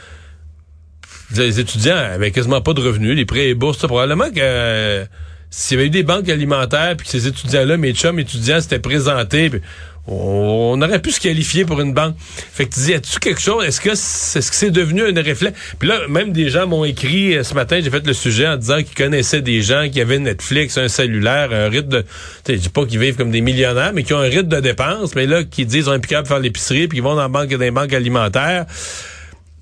les 1.36 1.60
étudiants 1.60 1.96
avaient 1.96 2.30
quasiment 2.30 2.60
pas 2.60 2.72
de 2.72 2.80
revenus, 2.80 3.16
les 3.16 3.24
prêts 3.24 3.48
et 3.48 3.54
bourses, 3.54 3.78
probablement 3.78 4.30
que 4.30 4.40
euh, 4.40 5.04
s'il 5.50 5.76
y 5.76 5.80
avait 5.80 5.88
eu 5.88 5.90
des 5.90 6.02
banques 6.02 6.28
alimentaires, 6.28 6.94
puis 6.96 7.06
que 7.06 7.10
ces 7.10 7.26
étudiants-là, 7.26 7.76
mes 7.76 7.92
chums 7.92 8.18
étudiants, 8.18 8.60
s'étaient 8.60 8.78
présentés, 8.78 9.50
puis 9.50 9.60
on, 10.06 10.74
on 10.74 10.82
aurait 10.82 11.00
pu 11.00 11.10
se 11.10 11.20
qualifier 11.20 11.64
pour 11.64 11.80
une 11.80 11.92
banque. 11.92 12.16
Fait 12.18 12.66
que 12.66 12.74
tu 12.74 12.80
dis, 12.80 12.94
as-tu 12.94 13.18
quelque 13.18 13.40
chose? 13.40 13.64
Est-ce 13.64 13.80
que 13.80 13.94
c'est 13.94 14.40
-ce 14.40 14.70
devenu 14.70 15.02
un 15.02 15.22
réflexe? 15.22 15.58
Puis 15.78 15.88
là, 15.88 16.08
même 16.08 16.32
des 16.32 16.48
gens 16.48 16.66
m'ont 16.66 16.84
écrit 16.84 17.36
euh, 17.36 17.44
ce 17.44 17.54
matin, 17.54 17.80
j'ai 17.82 17.90
fait 17.90 18.06
le 18.06 18.14
sujet 18.14 18.46
en 18.46 18.56
disant 18.56 18.82
qu'ils 18.82 18.96
connaissaient 18.96 19.42
des 19.42 19.62
gens 19.62 19.88
qui 19.90 20.00
avaient 20.00 20.18
Netflix, 20.18 20.78
un 20.78 20.88
cellulaire, 20.88 21.52
un 21.52 21.68
rythme 21.68 21.88
de... 21.88 22.04
Je 22.48 22.54
dis 22.54 22.68
pas 22.68 22.84
qu'ils 22.86 22.98
vivent 22.98 23.16
comme 23.16 23.30
des 23.30 23.42
millionnaires, 23.42 23.92
mais 23.94 24.02
qui 24.02 24.14
ont 24.14 24.18
un 24.18 24.22
rythme 24.28 24.48
de 24.48 24.60
dépenses, 24.60 25.14
mais 25.14 25.26
là, 25.26 25.44
qui 25.44 25.66
disent, 25.66 25.86
ils 25.86 25.90
ont 25.90 25.92
un 25.92 26.00
piquable 26.00 26.26
faire 26.26 26.40
l'épicerie, 26.40 26.88
puis 26.88 26.98
ils 26.98 27.04
vont 27.04 27.14
dans, 27.14 27.22
la 27.22 27.28
banque, 27.28 27.50
les 27.50 27.70
banques 27.70 27.92
alimentaires. 27.92 28.66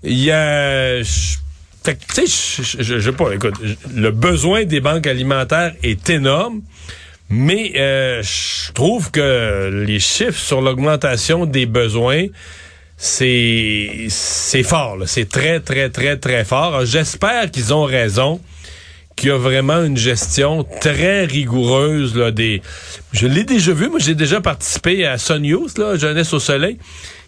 Il 0.03 0.19
y 0.19 0.31
a... 0.31 1.03
fait 1.87 1.95
que, 1.95 2.21
tu 2.21 2.27
sais, 2.27 2.83
je, 2.83 2.99
je, 2.99 3.11
pas, 3.11 3.33
écoute, 3.33 3.55
le 3.95 4.11
besoin 4.11 4.65
des 4.65 4.81
banques 4.81 5.07
alimentaires 5.07 5.73
est 5.85 6.11
énorme, 6.11 6.63
mais 7.31 7.75
euh, 7.77 8.23
je 8.25 8.73
trouve 8.73 9.13
que 9.13 9.85
les 9.87 10.01
chiffres 10.01 10.39
sur 10.39 10.61
l'augmentation 10.61 11.47
des 11.47 11.67
besoins, 11.67 12.27
c'est 12.97 14.07
c'est 14.09 14.65
fort, 14.65 14.97
c'est 15.07 15.29
très, 15.29 15.61
très, 15.61 15.89
très, 15.91 16.17
très 16.17 16.45
fort. 16.45 16.85
J'espère 16.85 17.53
qu'ils 17.53 17.73
ont 17.73 17.85
raison, 17.85 18.41
qu'il 19.15 19.29
y 19.29 19.33
a 19.33 19.39
vraiment 19.39 19.85
une 19.85 19.97
gestion 19.97 20.67
très 20.81 21.25
rigoureuse 21.25 22.17
là, 22.17 22.33
des. 22.33 22.63
Je 23.13 23.29
l'ai 23.29 23.45
déjà 23.45 23.73
vu, 23.73 23.89
moi 23.91 24.01
j'ai 24.01 24.17
déjà 24.17 24.41
participé 24.41 25.07
à 25.07 25.19
Sun 25.19 25.43
News, 25.43 25.69
là, 25.77 25.97
Jeunesse 25.97 26.33
au 26.33 26.41
Soleil 26.41 26.79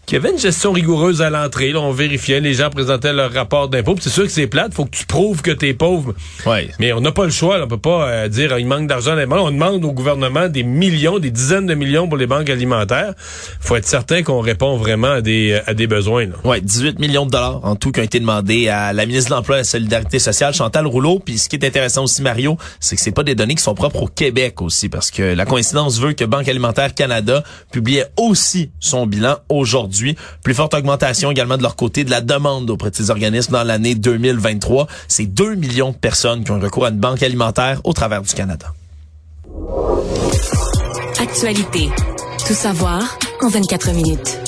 qu'il 0.08 0.16
y 0.16 0.20
avait 0.20 0.30
une 0.30 0.38
gestion 0.38 0.72
rigoureuse 0.72 1.20
à 1.20 1.28
l'entrée. 1.28 1.70
Là, 1.70 1.80
on 1.80 1.92
vérifiait, 1.92 2.40
les 2.40 2.54
gens 2.54 2.70
présentaient 2.70 3.12
leur 3.12 3.30
rapport 3.30 3.68
d'impôt. 3.68 3.94
C'est 4.00 4.08
sûr 4.08 4.24
que 4.24 4.30
c'est 4.30 4.46
plate, 4.46 4.72
faut 4.72 4.86
que 4.86 4.96
tu 4.96 5.04
prouves 5.04 5.42
que 5.42 5.50
t'es 5.50 5.74
pauvre. 5.74 6.14
Ouais. 6.46 6.70
Mais 6.78 6.94
on 6.94 7.00
n'a 7.02 7.12
pas 7.12 7.26
le 7.26 7.30
choix. 7.30 7.58
là. 7.58 7.64
On 7.64 7.68
peut 7.68 7.76
pas 7.76 8.08
euh, 8.08 8.28
dire 8.28 8.58
il 8.58 8.66
manque 8.66 8.86
d'argent. 8.86 9.14
On 9.30 9.50
demande 9.50 9.84
au 9.84 9.92
gouvernement 9.92 10.48
des 10.48 10.62
millions, 10.62 11.18
des 11.18 11.30
dizaines 11.30 11.66
de 11.66 11.74
millions 11.74 12.08
pour 12.08 12.16
les 12.16 12.26
banques 12.26 12.48
alimentaires. 12.48 13.12
faut 13.60 13.76
être 13.76 13.86
certain 13.86 14.22
qu'on 14.22 14.40
répond 14.40 14.78
vraiment 14.78 15.10
à 15.12 15.20
des, 15.20 15.60
à 15.66 15.74
des 15.74 15.86
besoins. 15.86 16.24
Là. 16.24 16.36
Ouais, 16.42 16.62
18 16.62 16.98
millions 16.98 17.26
de 17.26 17.30
dollars 17.30 17.60
en 17.64 17.76
tout 17.76 17.92
qui 17.92 18.00
ont 18.00 18.04
été 18.04 18.18
demandés 18.18 18.70
à 18.70 18.94
la 18.94 19.04
ministre 19.04 19.28
de 19.28 19.34
l'Emploi 19.34 19.56
et 19.56 19.58
de 19.58 19.64
la 19.66 19.70
Solidarité 19.70 20.18
sociale, 20.18 20.54
Chantal 20.54 20.86
Rouleau. 20.86 21.18
Puis 21.18 21.36
ce 21.36 21.50
qui 21.50 21.56
est 21.56 21.66
intéressant 21.66 22.04
aussi, 22.04 22.22
Mario, 22.22 22.56
c'est 22.80 22.96
que 22.96 23.02
c'est 23.02 23.12
pas 23.12 23.24
des 23.24 23.34
données 23.34 23.56
qui 23.56 23.62
sont 23.62 23.74
propres 23.74 24.04
au 24.04 24.08
Québec 24.08 24.62
aussi, 24.62 24.88
parce 24.88 25.10
que 25.10 25.34
la 25.34 25.44
coïncidence 25.44 26.00
veut 26.00 26.14
que 26.14 26.24
Banque 26.24 26.48
alimentaire 26.48 26.94
Canada 26.94 27.44
publiait 27.70 28.06
aussi 28.16 28.70
son 28.80 29.06
bilan 29.06 29.36
aujourd'hui. 29.50 29.97
Plus 30.42 30.54
forte 30.54 30.74
augmentation 30.74 31.30
également 31.30 31.56
de 31.56 31.62
leur 31.62 31.76
côté 31.76 32.04
de 32.04 32.10
la 32.10 32.20
demande 32.20 32.70
auprès 32.70 32.90
de 32.90 32.96
ces 32.96 33.10
organismes 33.10 33.52
dans 33.52 33.64
l'année 33.64 33.94
2023. 33.94 34.86
C'est 35.08 35.26
2 35.26 35.54
millions 35.54 35.90
de 35.90 35.96
personnes 35.96 36.44
qui 36.44 36.50
ont 36.50 36.58
recours 36.60 36.86
à 36.86 36.90
une 36.90 36.98
banque 36.98 37.22
alimentaire 37.22 37.80
au 37.84 37.92
travers 37.92 38.22
du 38.22 38.34
Canada. 38.34 38.72
Actualité. 41.20 41.88
Tout 42.46 42.54
savoir 42.54 43.18
en 43.42 43.48
24 43.48 43.92
minutes 43.92 44.38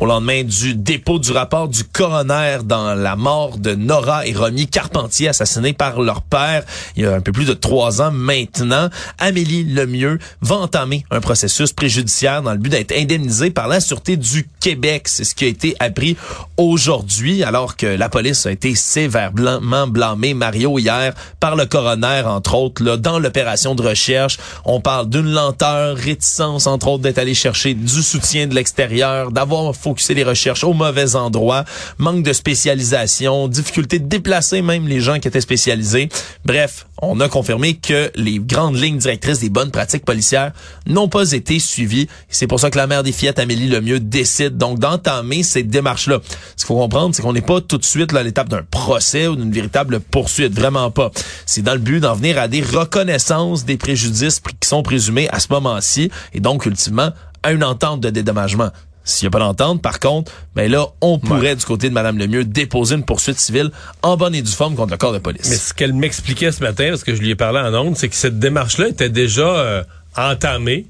au 0.00 0.06
lendemain 0.06 0.42
du 0.42 0.74
dépôt 0.74 1.18
du 1.18 1.30
rapport 1.30 1.68
du 1.68 1.84
coroner 1.84 2.58
dans 2.64 2.94
la 2.94 3.16
mort 3.16 3.58
de 3.58 3.74
Nora 3.74 4.26
et 4.26 4.32
Romy 4.32 4.66
Carpentier, 4.66 5.28
assassinés 5.28 5.74
par 5.74 6.00
leur 6.00 6.22
père 6.22 6.64
il 6.96 7.04
y 7.04 7.06
a 7.06 7.14
un 7.14 7.20
peu 7.20 7.32
plus 7.32 7.44
de 7.44 7.52
trois 7.52 8.00
ans 8.00 8.10
maintenant. 8.10 8.88
Amélie 9.18 9.64
Lemieux 9.64 10.18
va 10.40 10.56
entamer 10.56 11.04
un 11.10 11.20
processus 11.20 11.72
préjudiciaire 11.72 12.42
dans 12.42 12.52
le 12.52 12.58
but 12.58 12.70
d'être 12.70 12.92
indemnisée 12.96 13.50
par 13.50 13.68
la 13.68 13.80
Sûreté 13.80 14.16
du 14.16 14.48
Québec. 14.60 15.06
C'est 15.06 15.24
ce 15.24 15.34
qui 15.34 15.44
a 15.44 15.48
été 15.48 15.76
appris 15.80 16.16
aujourd'hui, 16.56 17.44
alors 17.44 17.76
que 17.76 17.86
la 17.86 18.08
police 18.08 18.46
a 18.46 18.52
été 18.52 18.74
sévèrement 18.74 19.86
blâmée, 19.86 20.34
Mario, 20.34 20.78
hier, 20.78 21.14
par 21.40 21.56
le 21.56 21.66
coroner, 21.66 22.22
entre 22.24 22.54
autres, 22.54 22.82
là, 22.82 22.96
dans 22.96 23.18
l'opération 23.18 23.74
de 23.74 23.82
recherche. 23.82 24.38
On 24.64 24.80
parle 24.80 25.08
d'une 25.08 25.30
lenteur, 25.30 25.96
réticence, 25.96 26.66
entre 26.66 26.88
autres, 26.88 27.02
d'être 27.02 27.18
allé 27.18 27.34
chercher 27.34 27.74
du 27.74 28.02
soutien 28.02 28.46
de 28.46 28.54
l'extérieur, 28.54 29.30
d'avoir 29.30 29.74
focuser 29.90 30.14
les 30.14 30.22
recherches 30.22 30.62
au 30.62 30.72
mauvais 30.72 31.16
endroit, 31.16 31.64
manque 31.98 32.22
de 32.22 32.32
spécialisation, 32.32 33.48
difficulté 33.48 33.98
de 33.98 34.06
déplacer 34.06 34.62
même 34.62 34.86
les 34.86 35.00
gens 35.00 35.18
qui 35.18 35.26
étaient 35.26 35.40
spécialisés. 35.40 36.08
Bref, 36.44 36.86
on 37.02 37.18
a 37.18 37.28
confirmé 37.28 37.74
que 37.74 38.12
les 38.14 38.38
grandes 38.38 38.76
lignes 38.76 38.98
directrices 38.98 39.40
des 39.40 39.50
bonnes 39.50 39.72
pratiques 39.72 40.04
policières 40.04 40.52
n'ont 40.86 41.08
pas 41.08 41.32
été 41.32 41.58
suivies. 41.58 42.06
C'est 42.28 42.46
pour 42.46 42.60
ça 42.60 42.70
que 42.70 42.78
la 42.78 42.86
mère 42.86 43.02
des 43.02 43.10
fillettes, 43.10 43.40
Amélie 43.40 43.68
Lemieux, 43.68 43.98
décide 43.98 44.56
donc 44.56 44.78
d'entamer 44.78 45.42
cette 45.42 45.68
démarche-là. 45.68 46.20
Ce 46.56 46.64
qu'il 46.64 46.66
faut 46.66 46.76
comprendre, 46.76 47.12
c'est 47.14 47.22
qu'on 47.22 47.32
n'est 47.32 47.40
pas 47.40 47.60
tout 47.60 47.78
de 47.78 47.84
suite 47.84 48.14
à 48.14 48.22
l'étape 48.22 48.48
d'un 48.48 48.62
procès 48.62 49.26
ou 49.26 49.34
d'une 49.34 49.50
véritable 49.50 49.98
poursuite. 49.98 50.52
Vraiment 50.52 50.92
pas. 50.92 51.10
C'est 51.46 51.62
dans 51.62 51.74
le 51.74 51.78
but 51.78 51.98
d'en 51.98 52.14
venir 52.14 52.38
à 52.38 52.46
des 52.46 52.62
reconnaissances 52.62 53.64
des 53.64 53.76
préjudices 53.76 54.40
qui 54.60 54.68
sont 54.68 54.84
présumés 54.84 55.28
à 55.30 55.40
ce 55.40 55.48
moment-ci 55.50 56.10
et 56.32 56.38
donc 56.38 56.64
ultimement 56.64 57.10
à 57.42 57.52
une 57.52 57.64
entente 57.64 58.00
de 58.00 58.10
dédommagement. 58.10 58.70
S'il 59.04 59.26
n'y 59.26 59.28
a 59.28 59.30
pas 59.30 59.38
d'entente, 59.38 59.82
par 59.82 59.98
contre, 59.98 60.32
ben 60.54 60.70
là, 60.70 60.86
on 61.00 61.18
pourrait, 61.18 61.56
du 61.56 61.64
côté 61.64 61.88
de 61.88 61.94
Mme 61.94 62.18
Lemieux, 62.18 62.44
déposer 62.44 62.96
une 62.96 63.04
poursuite 63.04 63.38
civile 63.38 63.70
en 64.02 64.16
bonne 64.16 64.34
et 64.34 64.42
due 64.42 64.52
forme 64.52 64.76
contre 64.76 64.92
le 64.92 64.98
corps 64.98 65.12
de 65.12 65.18
police. 65.18 65.48
Mais 65.48 65.56
ce 65.56 65.72
qu'elle 65.72 65.94
m'expliquait 65.94 66.52
ce 66.52 66.62
matin, 66.62 66.88
parce 66.90 67.02
que 67.02 67.14
je 67.14 67.20
lui 67.20 67.30
ai 67.30 67.34
parlé 67.34 67.60
en 67.60 67.74
ondes, 67.74 67.96
c'est 67.96 68.08
que 68.08 68.14
cette 68.14 68.38
démarche-là 68.38 68.88
était 68.88 69.08
déjà 69.08 69.42
euh, 69.42 69.84
entamée 70.16 70.86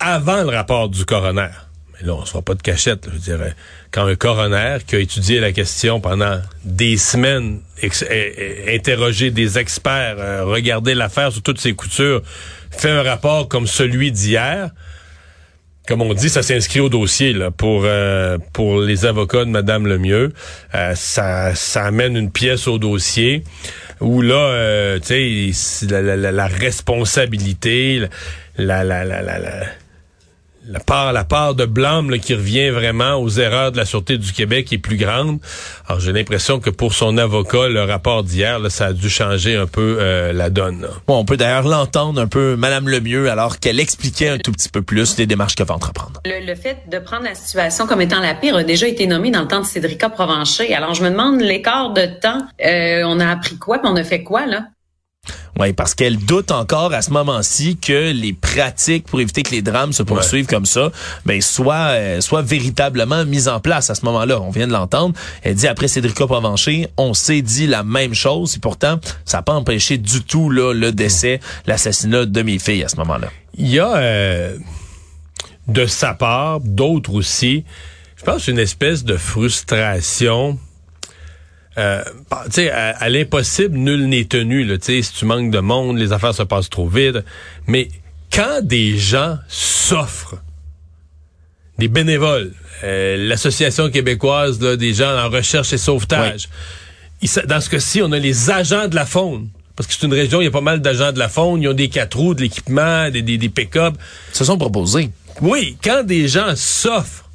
avant 0.00 0.42
le 0.42 0.48
rapport 0.48 0.88
du 0.88 1.04
coroner. 1.04 1.48
Mais 1.98 2.06
là, 2.06 2.14
on 2.14 2.20
ne 2.20 2.26
se 2.26 2.32
voit 2.32 2.42
pas 2.42 2.54
de 2.54 2.62
cachette. 2.62 3.08
je 3.12 3.18
dirais. 3.18 3.54
Quand 3.90 4.06
un 4.06 4.16
coroner 4.16 4.78
qui 4.86 4.96
a 4.96 4.98
étudié 4.98 5.40
la 5.40 5.52
question 5.52 6.00
pendant 6.00 6.40
des 6.64 6.96
semaines, 6.96 7.60
interrogé 8.68 9.30
des 9.30 9.58
experts, 9.58 10.16
euh, 10.18 10.44
regardé 10.44 10.94
l'affaire 10.94 11.32
sous 11.32 11.40
toutes 11.40 11.60
ses 11.60 11.74
coutures, 11.74 12.22
fait 12.70 12.90
un 12.90 13.02
rapport 13.02 13.48
comme 13.48 13.66
celui 13.66 14.12
d'hier, 14.12 14.70
comme 15.86 16.02
on 16.02 16.14
dit, 16.14 16.28
ça 16.28 16.42
s'inscrit 16.42 16.80
au 16.80 16.88
dossier 16.88 17.32
là, 17.32 17.50
pour 17.50 17.82
euh, 17.84 18.38
pour 18.52 18.80
les 18.80 19.06
avocats 19.06 19.44
de 19.44 19.50
Madame 19.50 19.86
Lemieux. 19.86 20.32
Euh, 20.74 20.94
ça, 20.94 21.54
ça 21.54 21.84
amène 21.84 22.16
une 22.16 22.30
pièce 22.30 22.66
au 22.66 22.78
dossier 22.78 23.44
où 24.00 24.20
là, 24.20 24.34
euh, 24.34 24.98
tu 24.98 25.52
sais, 25.52 25.86
la, 25.86 26.02
la, 26.02 26.32
la, 26.32 26.46
responsabilité, 26.46 28.02
la, 28.58 28.84
la, 28.84 29.04
la, 29.04 29.22
la, 29.22 29.38
la 30.68 30.80
part, 30.80 31.12
la 31.12 31.24
part 31.24 31.54
de 31.54 31.64
blâme 31.64 32.18
qui 32.18 32.34
revient 32.34 32.70
vraiment 32.70 33.14
aux 33.14 33.28
erreurs 33.28 33.72
de 33.72 33.76
la 33.76 33.84
Sûreté 33.84 34.18
du 34.18 34.32
Québec 34.32 34.72
est 34.72 34.78
plus 34.78 34.96
grande. 34.96 35.38
Alors 35.88 36.00
j'ai 36.00 36.12
l'impression 36.12 36.60
que 36.60 36.70
pour 36.70 36.94
son 36.94 37.18
avocat, 37.18 37.68
le 37.68 37.82
rapport 37.82 38.24
d'hier, 38.24 38.60
ça 38.70 38.86
a 38.86 38.92
dû 38.92 39.08
changer 39.08 39.56
un 39.56 39.66
peu 39.66 39.98
euh, 40.00 40.32
la 40.32 40.50
donne. 40.50 40.88
Bon, 41.06 41.18
on 41.18 41.24
peut 41.24 41.36
d'ailleurs 41.36 41.66
l'entendre 41.66 42.20
un 42.20 42.26
peu, 42.26 42.56
Madame 42.56 42.88
Lemieux, 42.88 43.30
alors 43.30 43.58
qu'elle 43.60 43.80
expliquait 43.80 44.28
un 44.28 44.38
tout 44.38 44.52
petit 44.52 44.68
peu 44.68 44.82
plus 44.82 45.16
les 45.18 45.26
démarches 45.26 45.54
qu'elle 45.54 45.66
va 45.66 45.74
entreprendre. 45.74 46.20
Le, 46.24 46.54
fait 46.54 46.78
de 46.90 46.98
prendre 46.98 47.24
la 47.24 47.34
situation 47.34 47.86
comme 47.86 48.00
étant 48.00 48.20
la 48.20 48.34
pire 48.34 48.56
a 48.56 48.64
déjà 48.64 48.88
été 48.88 49.06
nommé 49.06 49.30
dans 49.30 49.42
le 49.42 49.48
temps 49.48 49.60
de 49.60 49.66
Cédrica 49.66 50.08
Provencher. 50.08 50.74
Alors 50.74 50.94
je 50.94 51.02
me 51.02 51.10
demande 51.10 51.40
l'écart 51.40 51.92
de 51.92 52.06
temps, 52.06 52.46
euh, 52.64 53.02
on 53.04 53.20
a 53.20 53.30
appris 53.30 53.56
quoi, 53.56 53.78
puis 53.78 53.88
on 53.92 53.96
a 53.96 54.04
fait 54.04 54.22
quoi 54.22 54.46
là? 54.46 54.64
Oui, 55.58 55.72
parce 55.72 55.94
qu'elle 55.94 56.18
doute 56.18 56.50
encore 56.50 56.92
à 56.92 57.02
ce 57.02 57.10
moment-ci 57.10 57.76
que 57.76 58.12
les 58.12 58.32
pratiques 58.32 59.06
pour 59.06 59.20
éviter 59.20 59.42
que 59.42 59.52
les 59.52 59.62
drames 59.62 59.92
se 59.92 60.02
poursuivent 60.02 60.46
comme 60.46 60.66
ça, 60.66 60.90
ben 61.24 61.40
soient, 61.40 61.92
euh, 61.92 62.20
soient 62.20 62.42
véritablement 62.42 63.24
mises 63.24 63.48
en 63.48 63.60
place 63.60 63.88
à 63.88 63.94
ce 63.94 64.04
moment-là. 64.04 64.40
On 64.40 64.50
vient 64.50 64.66
de 64.66 64.72
l'entendre. 64.72 65.14
Elle 65.42 65.54
dit 65.54 65.66
après 65.66 65.88
Cédrica 65.88 66.26
Provencher, 66.26 66.88
on 66.96 67.14
s'est 67.14 67.42
dit 67.42 67.66
la 67.66 67.82
même 67.82 68.14
chose 68.14 68.56
et 68.56 68.58
pourtant 68.58 68.98
ça 69.24 69.38
n'a 69.38 69.42
pas 69.42 69.54
empêché 69.54 69.96
du 69.98 70.22
tout 70.22 70.50
là 70.50 70.74
le 70.74 70.92
décès, 70.92 71.40
l'assassinat 71.66 72.26
de 72.26 72.42
mes 72.42 72.58
filles 72.58 72.84
à 72.84 72.88
ce 72.88 72.96
moment-là. 72.96 73.28
Il 73.56 73.68
y 73.68 73.78
a 73.78 73.96
euh, 73.96 74.58
de 75.68 75.86
sa 75.86 76.12
part, 76.12 76.60
d'autres 76.60 77.14
aussi, 77.14 77.64
je 78.16 78.24
pense 78.24 78.48
une 78.48 78.58
espèce 78.58 79.04
de 79.04 79.16
frustration 79.16 80.58
euh, 81.78 82.02
bah, 82.30 82.44
à, 82.72 82.90
à 82.90 83.08
l'impossible, 83.08 83.76
nul 83.76 84.08
n'est 84.08 84.24
tenu. 84.24 84.64
Là, 84.64 84.76
si 84.80 85.02
tu 85.12 85.24
manques 85.24 85.50
de 85.50 85.58
monde, 85.60 85.98
les 85.98 86.12
affaires 86.12 86.34
se 86.34 86.42
passent 86.42 86.70
trop 86.70 86.88
vite. 86.88 87.18
Mais 87.66 87.88
quand 88.32 88.60
des 88.62 88.96
gens 88.96 89.38
s'offrent, 89.48 90.36
des 91.78 91.88
bénévoles, 91.88 92.52
euh, 92.84 93.28
l'Association 93.28 93.90
québécoise 93.90 94.58
des 94.58 94.94
gens 94.94 95.16
en 95.16 95.28
recherche 95.28 95.72
et 95.72 95.78
sauvetage, 95.78 96.48
dans 97.46 97.60
ce 97.60 97.70
cas-ci, 97.70 98.02
on 98.02 98.12
a 98.12 98.18
les 98.18 98.50
agents 98.50 98.88
de 98.88 98.94
la 98.94 99.06
faune. 99.06 99.48
Parce 99.74 99.86
que 99.86 99.92
c'est 99.92 100.06
une 100.06 100.14
région, 100.14 100.40
il 100.40 100.44
y 100.44 100.48
a 100.48 100.50
pas 100.50 100.62
mal 100.62 100.80
d'agents 100.80 101.12
de 101.12 101.18
la 101.18 101.28
faune, 101.28 101.60
ils 101.60 101.68
ont 101.68 101.74
des 101.74 101.90
quatre 101.90 102.16
roues, 102.16 102.34
de 102.34 102.40
l'équipement, 102.40 103.10
des, 103.10 103.20
des, 103.20 103.36
des 103.36 103.48
pick-up. 103.50 103.94
Se 104.32 104.42
sont 104.44 104.56
proposés. 104.56 105.10
Oui, 105.42 105.76
quand 105.84 106.02
des 106.02 106.28
gens 106.28 106.54
s'offrent 106.56 107.25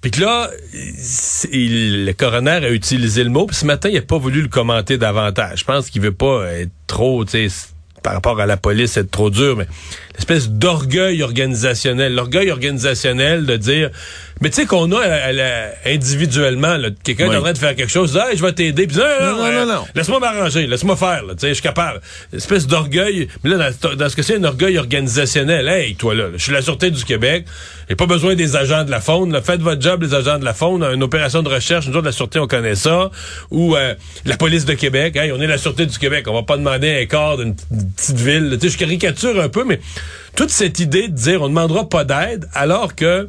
puis 0.00 0.10
que 0.10 0.20
là, 0.20 0.50
le 1.52 2.12
coroner 2.12 2.64
a 2.64 2.70
utilisé 2.70 3.22
le 3.22 3.30
mot, 3.30 3.46
puis 3.46 3.56
ce 3.56 3.66
matin, 3.66 3.90
il 3.90 3.96
n'a 3.96 4.02
pas 4.02 4.18
voulu 4.18 4.40
le 4.40 4.48
commenter 4.48 4.96
davantage. 4.96 5.60
Je 5.60 5.64
pense 5.64 5.90
qu'il 5.90 6.00
veut 6.00 6.12
pas 6.12 6.50
être 6.52 6.72
trop, 6.86 7.24
tu 7.24 7.48
sais, 7.48 7.68
par 8.02 8.14
rapport 8.14 8.40
à 8.40 8.46
la 8.46 8.56
police, 8.56 8.96
être 8.96 9.10
trop 9.10 9.28
dur, 9.28 9.56
mais 9.56 9.66
l'espèce 10.14 10.48
d'orgueil 10.48 11.22
organisationnel. 11.22 12.14
L'orgueil 12.14 12.50
organisationnel 12.50 13.44
de 13.44 13.56
dire, 13.56 13.90
mais 14.40 14.48
tu 14.48 14.56
sais 14.56 14.66
qu'on 14.66 14.90
a 14.92 15.00
individuellement, 15.84 16.76
quelqu'un 17.04 17.28
oui. 17.28 17.34
est 17.34 17.38
en 17.38 17.42
train 17.42 17.52
de 17.52 17.58
faire 17.58 17.76
quelque 17.76 17.90
chose, 17.90 18.16
hey, 18.16 18.38
je 18.38 18.42
vais 18.42 18.52
t'aider, 18.52 18.86
puis 18.86 18.96
non, 18.96 19.36
non, 19.36 19.52
non, 19.52 19.66
non, 19.66 19.84
laisse-moi 19.94 20.18
m'arranger, 20.18 20.66
laisse-moi 20.66 20.96
faire, 20.96 21.22
tu 21.30 21.38
sais, 21.38 21.48
je 21.48 21.54
suis 21.54 21.62
capable. 21.62 22.00
Espèce 22.32 22.66
d'orgueil, 22.66 23.28
mais 23.44 23.50
là, 23.50 23.70
dans, 23.96 24.08
ce 24.08 24.16
que 24.16 24.22
c'est 24.22 24.36
un 24.36 24.44
orgueil 24.44 24.78
organisationnel, 24.78 25.68
hey, 25.68 25.94
toi 25.94 26.14
là, 26.14 26.28
je 26.34 26.42
suis 26.42 26.52
la 26.52 26.62
Sûreté 26.62 26.90
du 26.90 27.04
Québec, 27.04 27.44
j'ai 27.88 27.96
pas 27.96 28.06
besoin 28.06 28.34
des 28.34 28.56
agents 28.56 28.84
de 28.84 28.90
la 28.90 29.00
faune, 29.00 29.30
là, 29.32 29.42
faites 29.42 29.60
votre 29.60 29.82
job, 29.82 30.02
les 30.02 30.14
agents 30.14 30.38
de 30.38 30.44
la 30.44 30.54
faune, 30.54 30.82
une 30.84 31.02
opération 31.02 31.42
de 31.42 31.48
recherche, 31.48 31.86
nous 31.86 31.96
autres, 31.96 32.06
la 32.06 32.12
Sûreté, 32.12 32.38
on 32.38 32.46
connaît 32.46 32.76
ça, 32.76 33.10
ou 33.50 33.76
euh, 33.76 33.94
la 34.24 34.38
police 34.38 34.64
de 34.64 34.72
Québec, 34.72 35.16
hey, 35.16 35.32
on 35.32 35.40
est 35.40 35.46
la 35.46 35.58
Sûreté 35.58 35.84
du 35.84 35.98
Québec, 35.98 36.24
on 36.28 36.34
va 36.34 36.44
pas 36.44 36.56
demander 36.56 37.02
un 37.02 37.04
corps 37.04 37.36
d'une 37.36 37.54
petite 37.54 38.16
ville, 38.16 38.56
tu 38.58 38.68
sais, 38.68 38.72
je 38.72 38.78
caricature 38.78 39.38
un 39.38 39.50
peu, 39.50 39.64
mais 39.64 39.80
toute 40.34 40.50
cette 40.50 40.80
idée 40.80 41.08
de 41.08 41.14
dire 41.14 41.42
on 41.42 41.44
ne 41.44 41.50
demandera 41.50 41.86
pas 41.86 42.04
d'aide, 42.04 42.48
alors 42.54 42.94
que 42.94 43.28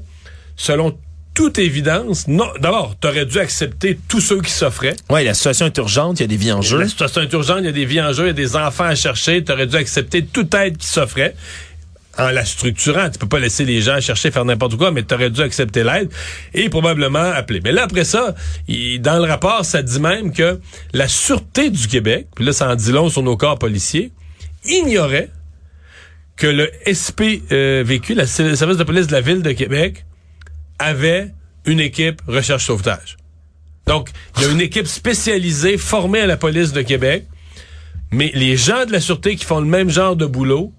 selon 0.62 0.96
toute 1.34 1.58
évidence, 1.58 2.27
non. 2.27 2.48
D'abord, 2.60 2.96
tu 3.01 3.08
aurais 3.08 3.25
dû 3.25 3.39
accepter 3.39 3.98
tous 4.08 4.20
ceux 4.20 4.41
qui 4.41 4.51
s'offraient. 4.51 4.96
Oui, 5.10 5.24
la 5.24 5.34
situation 5.34 5.65
est 5.65 5.77
urgente, 5.77 6.20
il 6.20 6.24
y 6.24 6.25
a 6.25 6.27
des 6.27 6.38
vies 6.38 6.51
en 6.51 6.62
jeu. 6.62 6.80
La 6.80 6.88
situation 6.88 7.22
est 7.22 7.34
urgente, 7.34 7.60
il 7.62 7.65
y 7.65 7.70
a 7.70 7.72
des 7.72 7.86
vies 7.86 8.01
en 8.01 8.13
jeu, 8.13 8.25
il 8.25 8.27
y 8.27 8.30
a 8.30 8.34
des 8.34 8.56
enfants 8.56 8.84
à 8.84 8.96
chercher. 8.96 9.44
Tu 9.44 9.51
aurais 9.51 9.65
dû 9.65 9.75
accepter 9.75 10.24
toute 10.24 10.53
aide 10.53 10.77
qui 10.77 10.86
s'offrait 10.86 11.36
en 12.18 12.30
la 12.30 12.46
structurant. 12.46 13.10
Tu 13.10 13.18
peux 13.18 13.27
pas 13.27 13.39
laisser 13.39 13.65
les 13.65 13.82
gens 13.82 14.00
chercher, 14.01 14.30
faire 14.30 14.46
n'importe 14.46 14.77
quoi, 14.77 14.91
mais 14.91 15.01
tu 15.01 15.15
aurais 15.15 15.32
dû 15.32 15.41
accepter 15.41 15.84
l'aide 15.84 16.12
et 16.53 16.70
probablement 16.70 17.32
appeler. 17.32 17.62
Mais 17.63 17.72
là, 17.72 17.84
après 17.84 18.03
ça, 18.03 18.36
dans 18.68 19.18
le 19.18 19.27
rapport, 19.27 19.65
ça 19.65 19.82
dit 19.82 20.00
même 20.00 20.34
que 20.34 20.60
la 20.94 21.08
Sûreté 21.08 21.72
du 21.72 21.88
Québec, 21.88 22.27
puis 22.36 22.46
là, 22.46 22.53
ça 22.53 22.70
en 22.70 22.75
dit 22.75 22.91
long 22.91 23.10
sur 23.10 23.24
nos 23.24 23.38
corps 23.38 23.58
policiers, 23.58 24.12
ignorait 24.65 25.30
que 26.36 26.48
le 26.48 26.70
SPVQ, 26.86 27.50
euh, 27.51 27.84
le 27.84 28.25
service 28.56 28.77
de 28.77 28.84
police 28.84 29.08
de 29.08 29.13
la 29.13 29.22
Ville 29.22 29.41
de 29.41 29.51
Québec, 29.53 30.06
avait 30.81 31.33
une 31.65 31.79
équipe 31.79 32.21
recherche-sauvetage. 32.27 33.17
Donc, 33.88 34.09
il 34.38 34.43
y 34.43 34.45
a 34.45 34.51
une 34.51 34.61
équipe 34.61 34.88
spécialisée 34.88 35.77
formée 35.77 36.21
à 36.21 36.27
la 36.27 36.38
police 36.38 36.71
de 36.71 36.81
Québec, 36.81 37.25
mais 38.11 38.31
les 38.33 38.57
gens 38.57 38.85
de 38.85 38.91
la 38.91 39.00
sûreté 39.00 39.35
qui 39.35 39.45
font 39.45 39.59
le 39.59 39.65
même 39.65 39.89
genre 39.89 40.15
de 40.15 40.25
boulot 40.25 40.73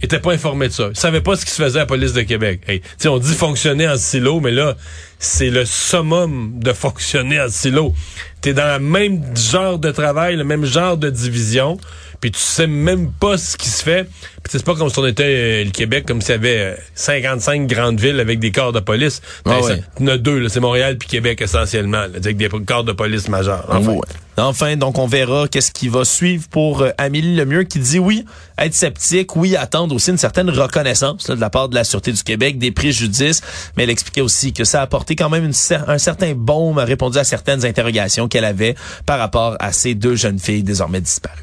étaient 0.00 0.20
pas 0.20 0.32
informés 0.32 0.68
de 0.68 0.72
ça. 0.72 0.88
Ils 0.90 0.96
savaient 0.96 1.20
pas 1.20 1.36
ce 1.36 1.44
qui 1.44 1.50
se 1.50 1.62
faisait 1.62 1.78
à 1.78 1.82
la 1.82 1.86
police 1.86 2.12
de 2.12 2.22
Québec. 2.22 2.60
Hey, 2.68 2.82
on 3.06 3.18
dit 3.18 3.34
fonctionner 3.34 3.88
en 3.88 3.96
silo, 3.96 4.40
mais 4.40 4.52
là, 4.52 4.76
c'est 5.18 5.50
le 5.50 5.64
summum 5.64 6.58
de 6.60 6.72
fonctionner 6.72 7.40
en 7.40 7.48
silo. 7.48 7.94
T'es 8.40 8.54
dans 8.54 8.78
le 8.80 8.84
même 8.84 9.36
genre 9.36 9.78
de 9.78 9.90
travail, 9.90 10.36
le 10.36 10.44
même 10.44 10.64
genre 10.64 10.96
de 10.96 11.10
division, 11.10 11.78
puis 12.20 12.30
tu 12.30 12.38
sais 12.38 12.66
même 12.66 13.10
pas 13.12 13.38
ce 13.38 13.56
qui 13.56 13.68
se 13.68 13.82
fait. 13.82 14.04
Puis 14.42 14.52
c'est 14.52 14.64
pas 14.64 14.74
comme 14.74 14.88
si 14.90 14.98
on 14.98 15.06
était 15.06 15.22
euh, 15.24 15.64
le 15.64 15.70
Québec, 15.70 16.04
comme 16.06 16.20
s'il 16.20 16.30
y 16.30 16.34
avait 16.34 16.58
euh, 16.58 16.74
55 16.94 17.66
grandes 17.66 18.00
villes 18.00 18.18
avec 18.20 18.38
des 18.38 18.50
corps 18.50 18.72
de 18.72 18.80
police. 18.80 19.20
Ah 19.44 19.50
Ben, 19.50 19.56
ouais. 19.60 19.76
ça- 19.76 19.82
Il 20.00 20.06
y 20.06 20.10
en 20.10 20.14
a 20.14 20.18
deux, 20.18 20.38
là, 20.38 20.48
c'est 20.48 20.60
Montréal 20.60 20.96
puis 20.98 21.08
Québec 21.08 21.40
essentiellement, 21.42 21.98
là, 22.02 22.08
avec 22.16 22.36
des 22.36 22.48
corps 22.48 22.84
de 22.84 22.92
police 22.92 23.28
majeurs. 23.28 23.64
Enfin. 23.68 23.92
Ouais. 23.92 24.00
Enfin, 24.36 24.76
donc 24.76 24.98
on 24.98 25.06
verra 25.08 25.48
qu'est-ce 25.48 25.72
qui 25.72 25.88
va 25.88 26.04
suivre 26.04 26.46
pour 26.48 26.82
euh, 26.82 26.90
Amélie 26.96 27.34
Lemieux 27.34 27.64
qui 27.64 27.80
dit 27.80 27.98
oui, 27.98 28.24
être 28.56 28.72
sceptique, 28.74 29.34
oui, 29.34 29.56
attendre 29.56 29.94
aussi 29.96 30.10
une 30.10 30.18
certaine 30.18 30.48
reconnaissance 30.48 31.28
là, 31.28 31.34
de 31.34 31.40
la 31.40 31.50
part 31.50 31.68
de 31.68 31.74
la 31.74 31.82
Sûreté 31.82 32.12
du 32.12 32.22
Québec, 32.22 32.56
des 32.58 32.70
préjudices, 32.70 33.40
mais 33.76 33.82
elle 33.82 33.90
expliquait 33.90 34.20
aussi 34.20 34.52
que 34.52 34.62
ça 34.62 34.78
a 34.80 34.82
apporté 34.84 35.16
quand 35.16 35.28
même 35.28 35.44
une 35.44 35.50
cer- 35.50 35.84
un 35.88 35.98
certain 35.98 36.34
baume, 36.34 36.78
a 36.78 36.84
répondu 36.84 37.18
à 37.18 37.24
certaines 37.24 37.64
interrogations 37.66 38.28
qu'elle 38.28 38.44
avait 38.44 38.76
par 39.06 39.18
rapport 39.18 39.56
à 39.58 39.72
ces 39.72 39.94
deux 39.96 40.14
jeunes 40.14 40.38
filles 40.38 40.62
désormais 40.62 41.00
disparues. 41.00 41.34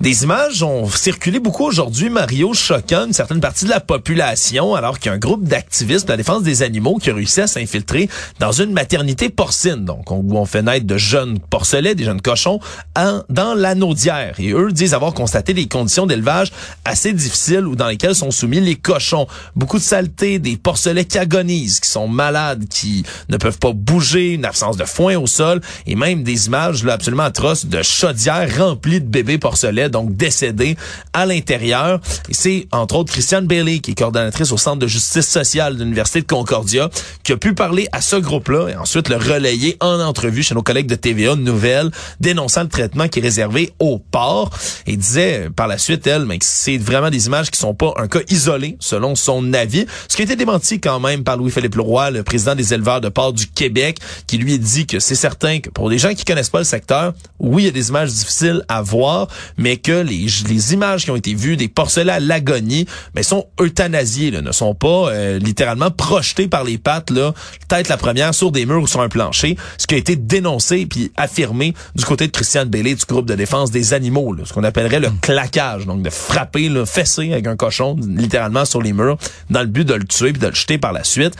Des 0.00 0.22
images 0.22 0.62
ont 0.62 0.88
circulé 0.88 1.40
beaucoup 1.40 1.64
aujourd'hui, 1.64 2.08
Mario, 2.08 2.54
choquant 2.54 3.06
une 3.06 3.12
certaine 3.12 3.40
partie 3.40 3.64
de 3.64 3.70
la 3.70 3.80
population, 3.80 4.76
alors 4.76 5.00
qu'il 5.00 5.06
y 5.06 5.12
a 5.12 5.14
un 5.16 5.18
groupe 5.18 5.42
d'activistes 5.42 6.06
de 6.06 6.12
la 6.12 6.16
défense 6.16 6.44
des 6.44 6.62
animaux 6.62 6.98
qui 7.02 7.10
a 7.10 7.14
réussi 7.14 7.40
à 7.40 7.48
s'infiltrer 7.48 8.08
dans 8.38 8.52
une 8.52 8.70
maternité 8.72 9.28
porcine, 9.28 9.84
donc 9.84 10.12
on- 10.12 10.18
où 10.20 10.36
on 10.38 10.44
fait 10.44 10.62
naître 10.62 10.86
de 10.86 10.96
jeunes 10.96 11.40
porcelets, 11.40 11.96
des 11.96 12.04
jeunes 12.04 12.20
cochons, 12.20 12.60
dans 12.94 13.54
l'anneau 13.54 13.92
d'hier. 13.92 14.36
Et 14.38 14.52
eux 14.52 14.70
disent 14.70 14.94
avoir 14.94 15.14
constaté 15.14 15.52
des 15.52 15.66
conditions 15.66 16.06
d'élevage 16.06 16.52
assez 16.84 17.12
difficiles 17.12 17.66
ou 17.66 17.74
dans 17.74 17.88
lesquelles 17.88 18.14
sont 18.14 18.30
soumis 18.30 18.60
les 18.60 18.76
cochons. 18.76 19.26
Beaucoup 19.56 19.78
de 19.78 19.82
saleté, 19.82 20.38
des 20.38 20.56
porcelets 20.56 21.06
qui 21.06 21.18
agonisent, 21.18 21.80
qui 21.80 21.90
sont 21.90 22.06
malades, 22.06 22.66
qui 22.68 23.02
ne 23.30 23.36
peuvent 23.36 23.58
pas 23.58 23.72
bouger, 23.72 24.34
une 24.34 24.44
absence 24.44 24.76
de 24.76 24.84
foin 24.84 25.16
au 25.16 25.26
sol, 25.26 25.60
et 25.88 25.96
même 25.96 26.22
des 26.22 26.46
images 26.46 26.84
là, 26.84 26.92
absolument 26.92 27.24
atroces 27.24 27.66
de 27.66 27.82
chaudières 27.82 28.48
remplies 28.58 29.00
de 29.00 29.06
bébés 29.08 29.38
porcelets, 29.38 29.87
donc 29.88 30.16
décédés 30.16 30.76
à 31.12 31.26
l'intérieur. 31.26 32.00
Et 32.28 32.34
c'est 32.34 32.68
entre 32.72 32.96
autres 32.96 33.12
Christiane 33.12 33.46
Bailey, 33.46 33.80
qui 33.80 33.92
est 33.92 33.94
coordonnatrice 33.94 34.52
au 34.52 34.56
Centre 34.56 34.78
de 34.78 34.86
justice 34.86 35.28
sociale 35.28 35.76
de 35.76 35.84
l'Université 35.84 36.20
de 36.20 36.26
Concordia, 36.26 36.90
qui 37.22 37.32
a 37.32 37.36
pu 37.36 37.54
parler 37.54 37.88
à 37.92 38.00
ce 38.00 38.16
groupe-là 38.16 38.68
et 38.68 38.76
ensuite 38.76 39.08
le 39.08 39.16
relayer 39.16 39.76
en 39.80 40.00
entrevue 40.00 40.42
chez 40.42 40.54
nos 40.54 40.62
collègues 40.62 40.86
de 40.86 40.94
TVA 40.94 41.36
Nouvelle, 41.36 41.90
dénonçant 42.20 42.62
le 42.62 42.68
traitement 42.68 43.08
qui 43.08 43.18
est 43.18 43.22
réservé 43.22 43.72
aux 43.78 43.98
porcs. 43.98 44.50
Et 44.86 44.96
disait 44.96 45.48
par 45.54 45.66
la 45.66 45.78
suite, 45.78 46.06
elle, 46.06 46.24
mais 46.24 46.38
que 46.38 46.46
c'est 46.46 46.78
vraiment 46.78 47.10
des 47.10 47.26
images 47.26 47.50
qui 47.50 47.58
sont 47.58 47.74
pas 47.74 47.92
un 47.96 48.08
cas 48.08 48.20
isolé, 48.28 48.76
selon 48.80 49.14
son 49.14 49.52
avis. 49.52 49.86
Ce 50.08 50.16
qui 50.16 50.22
a 50.22 50.24
été 50.24 50.36
démenti 50.36 50.80
quand 50.80 51.00
même 51.00 51.24
par 51.24 51.36
Louis-Philippe 51.36 51.74
Leroy, 51.74 52.10
le 52.10 52.22
président 52.22 52.54
des 52.54 52.74
éleveurs 52.74 53.00
de 53.00 53.08
porcs 53.08 53.32
du 53.32 53.46
Québec, 53.46 53.98
qui 54.26 54.38
lui 54.38 54.58
dit 54.58 54.86
que 54.86 55.00
c'est 55.00 55.14
certain 55.14 55.60
que 55.60 55.70
pour 55.70 55.90
des 55.90 55.98
gens 55.98 56.14
qui 56.14 56.24
connaissent 56.24 56.50
pas 56.50 56.58
le 56.58 56.64
secteur, 56.64 57.14
oui, 57.38 57.62
il 57.62 57.66
y 57.66 57.68
a 57.68 57.72
des 57.72 57.88
images 57.88 58.12
difficiles 58.12 58.62
à 58.68 58.82
voir, 58.82 59.28
mais 59.56 59.76
que 59.78 60.02
les, 60.02 60.26
les 60.48 60.74
images 60.74 61.04
qui 61.04 61.10
ont 61.10 61.16
été 61.16 61.34
vues 61.34 61.56
des 61.56 61.68
porcelets 61.68 62.12
à 62.12 62.20
l'agonie, 62.20 62.86
mais 63.14 63.22
sont 63.22 63.46
euthanasiés, 63.60 64.30
là, 64.30 64.42
ne 64.42 64.52
sont 64.52 64.74
pas 64.74 65.10
euh, 65.10 65.38
littéralement 65.38 65.90
projetés 65.90 66.48
par 66.48 66.64
les 66.64 66.78
pattes, 66.78 67.10
là, 67.10 67.34
tête 67.68 67.88
la 67.88 67.96
première 67.96 68.34
sur 68.34 68.52
des 68.52 68.66
murs 68.66 68.82
ou 68.82 68.86
sur 68.86 69.00
un 69.00 69.08
plancher, 69.08 69.56
ce 69.78 69.86
qui 69.86 69.94
a 69.94 69.98
été 69.98 70.16
dénoncé 70.16 70.86
puis 70.86 71.12
affirmé 71.16 71.74
du 71.94 72.04
côté 72.04 72.26
de 72.26 72.32
Christiane 72.32 72.68
Bailey 72.68 72.94
du 72.94 73.04
groupe 73.06 73.26
de 73.26 73.34
défense 73.34 73.70
des 73.70 73.94
animaux, 73.94 74.32
là, 74.32 74.44
ce 74.44 74.52
qu'on 74.52 74.64
appellerait 74.64 75.00
le 75.00 75.10
claquage, 75.22 75.86
donc 75.86 76.02
de 76.02 76.10
frapper, 76.10 76.68
là, 76.68 76.84
fesser 76.86 77.32
avec 77.32 77.46
un 77.46 77.56
cochon 77.56 77.96
littéralement 78.06 78.64
sur 78.64 78.82
les 78.82 78.92
murs 78.92 79.18
dans 79.50 79.60
le 79.60 79.66
but 79.66 79.84
de 79.84 79.94
le 79.94 80.04
tuer 80.04 80.32
puis 80.32 80.40
de 80.40 80.48
le 80.48 80.54
jeter 80.54 80.78
par 80.78 80.92
la 80.92 81.04
suite. 81.04 81.34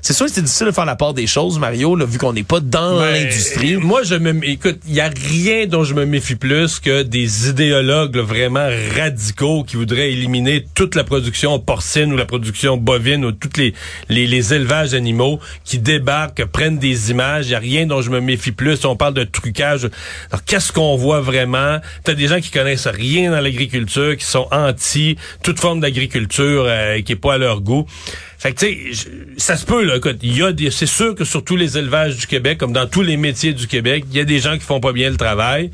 C'est 0.00 0.12
sûr 0.12 0.26
que 0.26 0.32
c'est 0.32 0.42
difficile 0.42 0.66
de 0.66 0.72
faire 0.72 0.84
la 0.84 0.96
part 0.96 1.14
des 1.14 1.26
choses, 1.26 1.58
Mario, 1.58 1.96
là, 1.96 2.04
vu 2.04 2.18
qu'on 2.18 2.32
n'est 2.32 2.42
pas 2.42 2.60
dans 2.60 2.98
Ben, 2.98 3.12
l'industrie. 3.12 3.76
Moi, 3.76 4.02
je 4.02 4.14
me, 4.14 4.44
écoute, 4.48 4.80
il 4.88 4.94
y 4.94 5.00
a 5.00 5.08
rien 5.08 5.66
dont 5.66 5.84
je 5.84 5.94
me 5.94 6.04
méfie 6.04 6.34
plus 6.34 6.80
que 6.80 7.02
des 7.02 7.50
là, 7.82 8.06
vraiment 8.12 8.68
radicaux 8.96 9.64
qui 9.64 9.76
voudraient 9.76 10.12
éliminer 10.12 10.64
toute 10.74 10.94
la 10.94 11.04
production 11.04 11.58
porcine 11.58 12.12
ou 12.12 12.16
la 12.16 12.24
production 12.24 12.76
bovine 12.76 13.24
ou 13.24 13.32
tous 13.32 13.58
les, 13.58 13.74
les, 14.08 14.26
les 14.26 14.54
élevages 14.54 14.90
d'animaux 14.90 15.40
qui 15.64 15.78
débarquent, 15.78 16.44
prennent 16.46 16.78
des 16.78 17.10
images. 17.10 17.48
Il 17.48 17.52
y 17.52 17.54
a 17.54 17.58
rien 17.58 17.86
dont 17.86 18.02
je 18.02 18.10
me 18.10 18.20
méfie 18.20 18.52
plus. 18.52 18.84
On 18.84 18.96
parle 18.96 19.14
de 19.14 19.24
trucage. 19.24 19.88
Alors, 20.30 20.44
qu'est-ce 20.44 20.72
qu'on 20.72 20.96
voit 20.96 21.20
vraiment? 21.20 21.78
T'as 22.04 22.14
des 22.14 22.28
gens 22.28 22.40
qui 22.40 22.50
connaissent 22.50 22.86
rien 22.86 23.30
dans 23.30 23.40
l'agriculture, 23.40 24.16
qui 24.16 24.24
sont 24.24 24.48
anti 24.50 25.16
toute 25.42 25.60
forme 25.60 25.80
d'agriculture 25.80 26.64
euh, 26.66 27.00
qui 27.02 27.12
est 27.12 27.16
pas 27.16 27.34
à 27.34 27.38
leur 27.38 27.60
goût. 27.60 27.86
Fait 28.38 28.52
que, 28.52 28.58
tu 28.58 28.94
sais, 28.94 29.08
ça 29.36 29.56
se 29.56 29.64
peut, 29.64 29.84
là. 29.84 29.96
Écoute, 29.96 30.18
y 30.22 30.42
a 30.42 30.50
des, 30.50 30.72
c'est 30.72 30.86
sûr 30.86 31.14
que 31.14 31.24
sur 31.24 31.44
tous 31.44 31.54
les 31.54 31.78
élevages 31.78 32.16
du 32.16 32.26
Québec, 32.26 32.58
comme 32.58 32.72
dans 32.72 32.88
tous 32.88 33.02
les 33.02 33.16
métiers 33.16 33.52
du 33.52 33.68
Québec, 33.68 34.04
il 34.10 34.16
y 34.16 34.20
a 34.20 34.24
des 34.24 34.40
gens 34.40 34.54
qui 34.58 34.64
font 34.64 34.80
pas 34.80 34.92
bien 34.92 35.10
le 35.10 35.16
travail. 35.16 35.70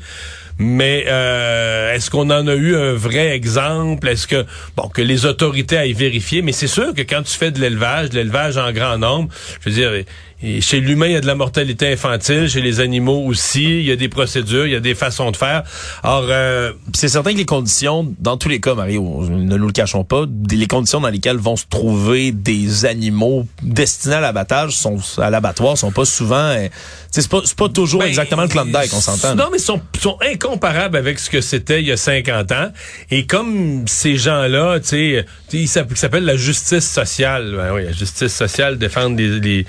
Mais 0.59 1.05
euh, 1.07 1.93
est-ce 1.93 2.11
qu'on 2.11 2.29
en 2.29 2.47
a 2.47 2.53
eu 2.53 2.75
un 2.75 2.93
vrai 2.93 3.29
exemple? 3.29 4.07
Est-ce 4.09 4.27
que 4.27 4.45
bon 4.75 4.89
que 4.89 5.01
les 5.01 5.25
autorités 5.25 5.77
aillent 5.77 5.93
vérifier? 5.93 6.41
Mais 6.41 6.51
c'est 6.51 6.67
sûr 6.67 6.93
que 6.93 7.01
quand 7.01 7.23
tu 7.23 7.37
fais 7.37 7.49
de 7.49 7.61
l'élevage, 7.61 8.09
de 8.09 8.15
l'élevage 8.15 8.57
en 8.57 8.71
grand 8.73 8.97
nombre, 8.97 9.29
je 9.61 9.69
veux 9.69 9.75
dire, 9.75 10.03
et 10.41 10.61
chez 10.61 10.79
l'humain, 10.79 11.07
il 11.07 11.11
y 11.13 11.15
a 11.15 11.21
de 11.21 11.27
la 11.27 11.35
mortalité 11.35 11.91
infantile, 11.91 12.47
chez 12.49 12.61
les 12.61 12.79
animaux 12.79 13.25
aussi, 13.25 13.63
il 13.79 13.83
y 13.85 13.91
a 13.91 13.95
des 13.97 14.07
procédures, 14.07 14.65
il 14.65 14.71
y 14.71 14.75
a 14.75 14.79
des 14.79 14.95
façons 14.95 15.31
de 15.31 15.37
faire. 15.37 15.63
Or, 16.03 16.25
euh, 16.29 16.71
c'est 16.93 17.09
certain 17.09 17.33
que 17.33 17.37
les 17.37 17.45
conditions, 17.45 18.13
dans 18.19 18.37
tous 18.37 18.47
les 18.47 18.61
cas, 18.61 18.73
Mario, 18.73 19.25
ne 19.29 19.57
nous 19.57 19.67
le 19.67 19.73
cachons 19.73 20.03
pas, 20.03 20.25
les 20.49 20.67
conditions 20.67 21.01
dans 21.01 21.09
lesquelles 21.09 21.37
vont 21.37 21.57
se 21.57 21.65
trouver 21.69 22.31
des 22.31 22.85
animaux 22.85 23.45
destinés 23.61 24.15
à 24.15 24.21
l'abattage 24.21 24.77
sont 24.77 24.97
à 25.17 25.29
l'abattoir 25.29 25.77
sont 25.77 25.91
pas 25.91 26.05
souvent. 26.05 26.35
euh, 26.35 26.67
c'est 27.11 27.27
pas 27.27 27.41
c'est 27.43 27.57
pas 27.57 27.69
toujours 27.69 27.99
Ben, 28.01 28.07
exactement 28.07 28.43
le 28.43 28.47
Klondike, 28.47 28.93
on 28.93 29.01
s'entend. 29.01 29.35
Non, 29.35 29.45
mais 29.51 29.57
ils 29.57 29.61
sont, 29.61 29.81
sont 29.99 30.17
incomparables 30.21 30.95
avec 30.95 31.19
ce 31.19 31.29
que 31.29 31.41
c'était 31.41 31.81
il 31.81 31.87
y 31.87 31.91
a 31.91 31.97
50 31.97 32.51
ans. 32.51 32.71
Et 33.11 33.25
comme 33.25 33.85
ces 33.87 34.15
gens-là, 34.15 34.79
tu 34.79 34.87
sais, 34.87 35.25
tu 35.49 35.57
sais, 35.57 35.63
ils 35.63 35.67
s'app- 35.67 35.87
ils 35.91 35.97
s'appellent 35.97 36.25
la 36.25 36.35
justice 36.37 36.87
sociale. 36.89 37.53
Ben 37.55 37.73
oui, 37.73 37.83
la 37.85 37.91
justice 37.91 38.33
sociale 38.33 38.77
défendre 38.77 39.17
les, 39.17 39.65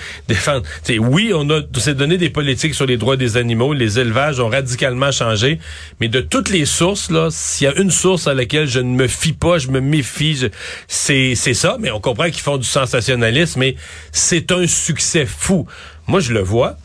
oui, 0.99 1.33
on 1.35 1.49
a 1.51 1.61
s'est 1.79 1.95
donné 1.95 2.19
des 2.19 2.31
politiques 2.31 2.75
sur 2.75 2.87
les 2.87 2.97
droits 2.97 3.17
des 3.17 3.37
animaux. 3.37 3.73
Les 3.73 3.99
élevages 3.99 4.39
ont 4.41 4.49
radicalement 4.49 5.11
changé. 5.11 5.59
Mais 6.01 6.09
de 6.09 6.21
toutes 6.21 6.51
les 6.51 6.67
sources, 6.67 7.11
là, 7.11 7.29
s'il 7.31 7.67
y 7.67 7.69
a 7.69 7.75
une 7.79 7.91
source 7.91 8.27
à 8.27 8.35
laquelle 8.35 8.69
je 8.69 8.81
ne 8.81 8.95
me 8.95 9.09
fie 9.09 9.33
pas, 9.33 9.59
je 9.59 9.69
me 9.69 9.81
méfie, 9.81 10.51
c'est 10.89 11.35
ça. 11.35 11.77
Mais 11.81 11.91
on 11.91 12.01
comprend 12.01 12.27
qu'ils 12.27 12.43
font 12.43 12.59
du 12.59 12.67
sensationnalisme. 12.67 13.61
Mais 13.61 13.77
c'est 14.13 14.53
un 14.53 14.67
succès 14.67 15.27
fou. 15.27 15.67
Moi, 16.07 16.21
je 16.21 16.33
le 16.33 16.41
vois 16.41 16.77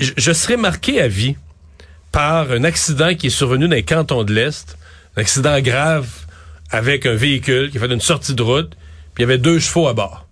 je, 0.00 0.12
je 0.16 0.32
serais 0.32 0.56
marqué 0.56 1.00
à 1.00 1.08
vie 1.08 1.36
par 2.12 2.50
un 2.50 2.64
accident 2.64 3.14
qui 3.14 3.26
est 3.28 3.30
survenu 3.30 3.68
dans 3.68 3.74
les 3.74 3.82
cantons 3.82 4.24
de 4.24 4.32
l'Est, 4.32 4.76
un 5.16 5.20
accident 5.20 5.60
grave 5.60 6.08
avec 6.76 7.06
un 7.06 7.14
véhicule 7.14 7.70
qui 7.70 7.78
a 7.78 7.80
fait 7.80 7.92
une 7.92 8.00
sortie 8.00 8.34
de 8.34 8.42
route, 8.42 8.70
puis 9.14 9.18
il 9.18 9.20
y 9.22 9.24
avait 9.24 9.38
deux 9.38 9.58
chevaux 9.58 9.88
à 9.88 9.94
bord. 9.94 10.26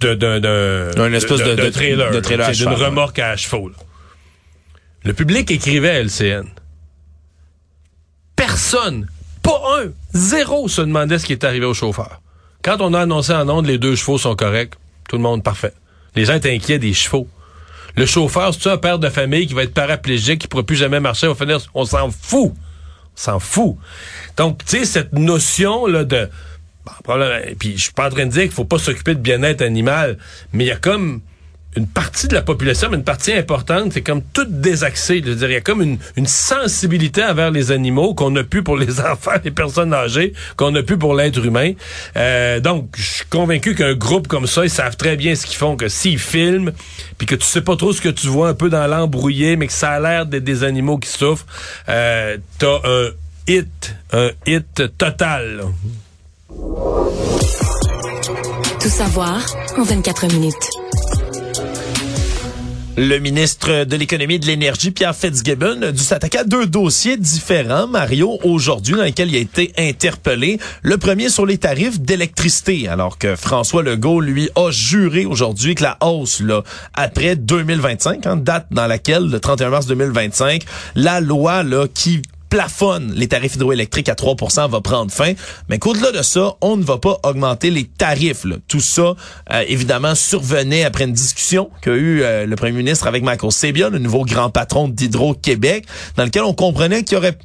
D'un 0.00 0.16
d'un- 0.16 0.90
Un 0.98 1.12
espèce 1.12 1.38
de- 1.38 1.70
trailer, 1.70 2.10
de 2.10 2.20
d'une 2.20 2.68
ouais. 2.68 2.74
remorque 2.74 3.18
à 3.20 3.36
chevaux. 3.36 3.68
là. 3.68 3.76
Le 5.04 5.12
public 5.14 5.50
écrivait 5.50 5.90
à 5.90 6.00
LCN. 6.02 6.46
Personne, 8.36 9.06
pas 9.42 9.60
un, 9.80 9.90
zéro 10.12 10.68
se 10.68 10.80
demandait 10.82 11.18
ce 11.18 11.26
qui 11.26 11.32
est 11.32 11.44
arrivé 11.44 11.64
au 11.66 11.74
chauffeur. 11.74 12.20
Quand 12.62 12.76
on 12.80 12.92
a 12.94 13.00
annoncé 13.00 13.32
en 13.32 13.48
ondes 13.48 13.66
les 13.66 13.78
deux 13.78 13.94
chevaux 13.94 14.18
sont 14.18 14.34
corrects, 14.34 14.74
tout 15.08 15.16
le 15.16 15.22
monde 15.22 15.42
parfait. 15.42 15.72
Les 16.16 16.24
gens 16.24 16.34
étaient 16.34 16.54
inquiets 16.54 16.78
des 16.78 16.92
chevaux. 16.94 17.28
Le 17.96 18.06
chauffeur, 18.06 18.52
c'est 18.54 18.68
un 18.70 18.76
père 18.76 18.98
de 18.98 19.08
famille 19.08 19.46
qui 19.46 19.54
va 19.54 19.62
être 19.62 19.74
paraplégique, 19.74 20.40
qui 20.40 20.48
pourra 20.48 20.64
plus 20.64 20.76
jamais 20.76 20.98
marcher, 21.00 21.30
on 21.74 21.84
s'en 21.84 22.10
fout. 22.10 22.52
S'en 23.14 23.38
fout. 23.38 23.76
Donc, 24.36 24.64
tu 24.64 24.78
sais, 24.78 24.84
cette 24.84 25.12
notion 25.12 25.86
là 25.86 26.04
de 26.04 26.28
bon, 26.84 26.92
problème, 27.02 27.54
puis 27.58 27.76
je 27.76 27.84
suis 27.84 27.92
pas 27.92 28.08
en 28.08 28.10
train 28.10 28.26
de 28.26 28.30
dire 28.30 28.42
qu'il 28.42 28.52
faut 28.52 28.64
pas 28.64 28.78
s'occuper 28.78 29.14
de 29.14 29.20
bien-être 29.20 29.62
animal, 29.62 30.18
mais 30.52 30.64
il 30.64 30.68
y 30.68 30.72
a 30.72 30.76
comme 30.76 31.20
une 31.76 31.86
partie 31.86 32.28
de 32.28 32.34
la 32.34 32.42
population, 32.42 32.88
mais 32.90 32.96
une 32.96 33.04
partie 33.04 33.32
importante, 33.32 33.92
c'est 33.92 34.02
comme 34.02 34.22
toute 34.32 34.60
désaxée. 34.60 35.22
Je 35.24 35.30
veux 35.30 35.36
dire, 35.36 35.50
il 35.50 35.54
y 35.54 35.56
a 35.56 35.60
comme 35.60 35.82
une, 35.82 36.26
sensibilité 36.26 37.22
envers 37.22 37.50
les 37.50 37.70
animaux 37.72 38.14
qu'on 38.14 38.30
n'a 38.30 38.44
plus 38.44 38.62
pour 38.62 38.76
les 38.76 39.00
enfants, 39.12 39.32
les 39.44 39.50
personnes 39.50 39.92
âgées, 39.92 40.32
qu'on 40.56 40.70
n'a 40.70 40.82
plus 40.82 40.98
pour 40.98 41.14
l'être 41.14 41.44
humain. 41.44 41.72
Euh, 42.16 42.60
donc, 42.60 42.88
je 42.96 43.02
suis 43.02 43.26
convaincu 43.26 43.74
qu'un 43.74 43.94
groupe 43.94 44.28
comme 44.28 44.46
ça, 44.46 44.64
ils 44.64 44.70
savent 44.70 44.96
très 44.96 45.16
bien 45.16 45.34
ce 45.34 45.46
qu'ils 45.46 45.56
font, 45.56 45.76
que 45.76 45.88
s'ils 45.88 46.18
filment, 46.18 46.72
puis 47.18 47.26
que 47.26 47.34
tu 47.34 47.44
sais 47.44 47.60
pas 47.60 47.76
trop 47.76 47.92
ce 47.92 48.00
que 48.00 48.08
tu 48.08 48.28
vois 48.28 48.48
un 48.48 48.54
peu 48.54 48.70
dans 48.70 48.86
l'embrouillé, 48.86 49.56
mais 49.56 49.66
que 49.66 49.72
ça 49.72 49.90
a 49.90 50.00
l'air 50.00 50.26
d'être 50.26 50.44
des 50.44 50.64
animaux 50.64 50.98
qui 50.98 51.08
souffrent, 51.08 51.46
euh, 51.88 52.38
t'as 52.58 52.78
un 52.84 53.10
hit, 53.48 53.94
un 54.12 54.30
hit 54.46 54.96
total. 54.96 55.64
Tout 58.80 58.88
savoir 58.88 59.40
en 59.76 59.82
24 59.82 60.26
minutes. 60.32 60.83
Le 62.96 63.18
ministre 63.18 63.82
de 63.82 63.96
l'Économie 63.96 64.34
et 64.36 64.38
de 64.38 64.46
l'Énergie, 64.46 64.92
Pierre 64.92 65.16
Fitzgibbon, 65.16 65.82
a 65.82 65.90
dû 65.90 65.98
s'attaquer 65.98 66.38
à 66.38 66.44
deux 66.44 66.66
dossiers 66.66 67.16
différents, 67.16 67.88
Mario, 67.88 68.38
aujourd'hui, 68.44 68.94
dans 68.94 69.02
lesquels 69.02 69.30
il 69.30 69.36
a 69.36 69.40
été 69.40 69.72
interpellé. 69.76 70.60
Le 70.82 70.96
premier 70.96 71.28
sur 71.28 71.44
les 71.44 71.58
tarifs 71.58 72.00
d'électricité, 72.00 72.86
alors 72.86 73.18
que 73.18 73.34
François 73.34 73.82
Legault, 73.82 74.20
lui, 74.20 74.48
a 74.54 74.70
juré 74.70 75.26
aujourd'hui 75.26 75.74
que 75.74 75.82
la 75.82 75.96
hausse, 76.02 76.38
là, 76.38 76.62
après 76.94 77.34
2025, 77.34 78.26
hein, 78.26 78.36
date 78.36 78.68
dans 78.70 78.86
laquelle, 78.86 79.28
le 79.28 79.40
31 79.40 79.70
mars 79.70 79.86
2025, 79.86 80.62
la 80.94 81.20
loi, 81.20 81.64
là, 81.64 81.88
qui 81.92 82.22
plafonne 82.54 83.12
les 83.16 83.26
tarifs 83.26 83.56
hydroélectriques 83.56 84.08
à 84.08 84.14
3 84.14 84.36
va 84.68 84.80
prendre 84.80 85.10
fin, 85.10 85.32
mais 85.68 85.80
qu'au-delà 85.80 86.12
de 86.12 86.22
ça, 86.22 86.54
on 86.60 86.76
ne 86.76 86.84
va 86.84 86.98
pas 86.98 87.18
augmenter 87.24 87.68
les 87.68 87.82
tarifs. 87.82 88.46
Tout 88.68 88.78
ça, 88.78 89.16
euh, 89.50 89.64
évidemment, 89.66 90.14
survenait 90.14 90.84
après 90.84 91.02
une 91.02 91.12
discussion 91.12 91.68
qu'a 91.82 91.90
eu 91.94 92.22
euh, 92.22 92.46
le 92.46 92.54
premier 92.54 92.70
ministre 92.70 93.08
avec 93.08 93.24
Michael 93.24 93.50
Sabia, 93.50 93.88
le 93.88 93.98
nouveau 93.98 94.24
grand 94.24 94.50
patron 94.50 94.86
d'Hydro-Québec, 94.86 95.84
dans 96.16 96.22
lequel 96.22 96.44
on 96.44 96.54
comprenait 96.54 97.02
qu'il 97.02 97.16
y 97.16 97.18
aurait 97.18 97.36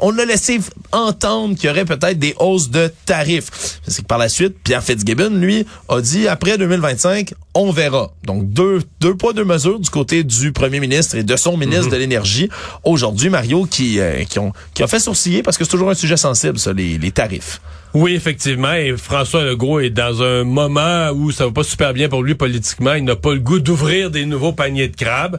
on 0.00 0.18
a 0.18 0.24
laissé 0.24 0.60
entendre 0.92 1.56
qu'il 1.56 1.68
y 1.68 1.70
aurait 1.70 1.84
peut-être 1.84 2.18
des 2.18 2.34
hausses 2.38 2.70
de 2.70 2.90
tarifs. 3.06 3.80
C'est 3.86 4.02
que 4.02 4.06
par 4.06 4.18
la 4.18 4.28
suite, 4.28 4.56
Pierre 4.64 4.82
Fitzgibbon, 4.82 5.30
lui, 5.30 5.66
a 5.88 6.00
dit 6.00 6.28
après 6.28 6.56
2025, 6.56 7.34
on 7.54 7.70
verra. 7.70 8.12
Donc 8.24 8.48
deux, 8.48 8.80
deux 9.00 9.14
poids, 9.14 9.32
deux 9.32 9.44
mesures 9.44 9.78
du 9.78 9.90
côté 9.90 10.24
du 10.24 10.52
premier 10.52 10.80
ministre 10.80 11.16
et 11.16 11.22
de 11.22 11.36
son 11.36 11.56
ministre 11.56 11.86
mhm. 11.86 11.92
de 11.92 11.96
l'Énergie. 11.96 12.48
Aujourd'hui, 12.84 13.28
Mario, 13.28 13.66
qui, 13.66 14.00
euh, 14.00 14.24
qui, 14.24 14.38
ont, 14.38 14.52
qui 14.74 14.82
a 14.82 14.86
fait 14.86 15.00
sourciller 15.00 15.42
parce 15.42 15.58
que 15.58 15.64
c'est 15.64 15.70
toujours 15.70 15.90
un 15.90 15.94
sujet 15.94 16.16
sensible, 16.16 16.58
ça, 16.58 16.72
les, 16.72 16.98
les 16.98 17.10
tarifs. 17.10 17.60
Oui, 17.94 18.14
effectivement. 18.14 18.72
Et 18.72 18.96
François 18.96 19.44
Legault 19.44 19.80
est 19.80 19.90
dans 19.90 20.22
un 20.22 20.44
moment 20.44 21.10
où 21.10 21.30
ça 21.30 21.44
va 21.44 21.52
pas 21.52 21.62
super 21.62 21.92
bien 21.92 22.08
pour 22.08 22.22
lui 22.22 22.34
politiquement. 22.34 22.94
Il 22.94 23.04
n'a 23.04 23.16
pas 23.16 23.34
le 23.34 23.40
goût 23.40 23.60
d'ouvrir 23.60 24.10
des 24.10 24.24
nouveaux 24.24 24.52
paniers 24.52 24.88
de 24.88 24.96
crabes. 24.96 25.38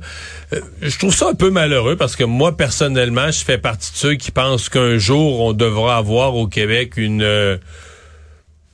Euh, 0.53 0.61
je 0.81 0.97
trouve 0.99 1.15
ça 1.15 1.29
un 1.29 1.33
peu 1.33 1.49
malheureux 1.49 1.95
parce 1.95 2.15
que 2.15 2.23
moi, 2.23 2.55
personnellement, 2.55 3.31
je 3.31 3.43
fais 3.43 3.57
partie 3.57 3.91
de 3.91 3.97
ceux 3.97 4.13
qui 4.15 4.31
pensent 4.31 4.69
qu'un 4.69 4.99
jour, 4.99 5.41
on 5.41 5.53
devra 5.53 5.97
avoir 5.97 6.35
au 6.35 6.47
Québec 6.47 6.93
une... 6.97 7.23
Euh, 7.23 7.57